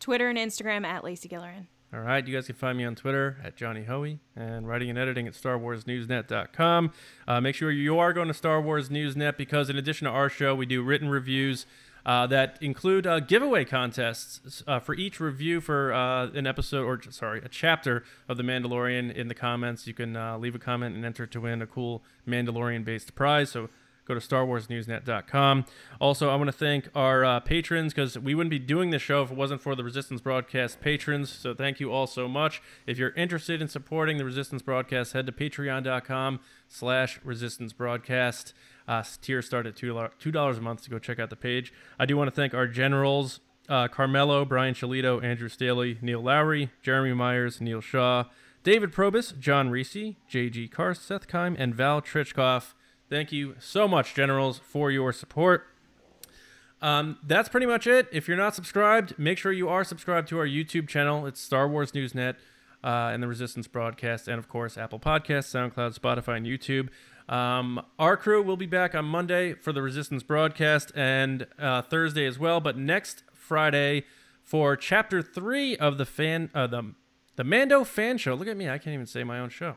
[0.00, 1.68] Twitter and Instagram at Lacey Gillerin.
[1.94, 4.98] All right, you guys can find me on Twitter at Johnny Hoey and writing and
[4.98, 6.92] editing at StarWarsNewsNet.com.
[7.28, 10.28] Uh, make sure you are going to Star Wars Newsnet because, in addition to our
[10.28, 11.66] show, we do written reviews
[12.04, 17.00] uh, that include uh, giveaway contests uh, for each review for uh, an episode or
[17.12, 19.14] sorry, a chapter of The Mandalorian.
[19.14, 22.02] In the comments, you can uh, leave a comment and enter to win a cool
[22.26, 23.50] Mandalorian-based prize.
[23.50, 23.68] So
[24.06, 25.64] go to starwarsnewsnet.com
[26.00, 29.22] also i want to thank our uh, patrons because we wouldn't be doing this show
[29.22, 32.62] if it wasn't for the resistance broadcast patrons so thank you all so much.
[32.86, 38.54] If you're interested in supporting the resistance broadcast head to patreon.com slash resistance broadcast.
[38.86, 41.72] Uh, start at $2, $2 a month to go check out the page.
[41.98, 46.70] I do want to thank our generals uh, carmelo brian Shalito, andrew staley neil lowry
[46.82, 48.24] jeremy myers neil shaw
[48.62, 49.94] david probus john reese
[50.30, 52.74] jg Karst, seth Keim, and val trichkoff
[53.10, 55.66] Thank you so much, Generals, for your support.
[56.80, 58.08] Um, that's pretty much it.
[58.12, 61.26] If you're not subscribed, make sure you are subscribed to our YouTube channel.
[61.26, 62.36] It's Star Wars Newsnet
[62.82, 66.88] uh, and the Resistance Broadcast, and of course, Apple Podcasts, SoundCloud, Spotify, and YouTube.
[67.32, 72.26] Um, our crew will be back on Monday for the Resistance Broadcast and uh, Thursday
[72.26, 72.60] as well.
[72.60, 74.04] But next Friday
[74.42, 76.94] for Chapter Three of the fan, uh, the
[77.36, 78.34] the Mando Fan Show.
[78.34, 79.76] Look at me, I can't even say my own show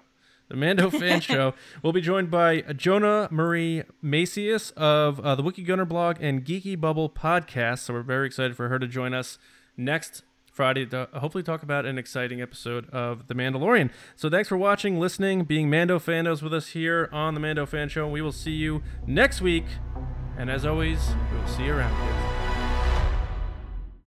[0.49, 1.53] the Mando Fan Show.
[1.83, 6.79] We'll be joined by Jonah Marie Macias of uh, the Wiki Gunner blog and Geeky
[6.79, 7.79] Bubble podcast.
[7.79, 9.37] So we're very excited for her to join us
[9.75, 13.91] next Friday to hopefully talk about an exciting episode of The Mandalorian.
[14.15, 17.89] So thanks for watching, listening, being Mando Fandos with us here on the Mando Fan
[17.89, 18.07] Show.
[18.07, 19.65] We will see you next week.
[20.35, 20.99] And as always,
[21.31, 22.36] we will see you around, kids.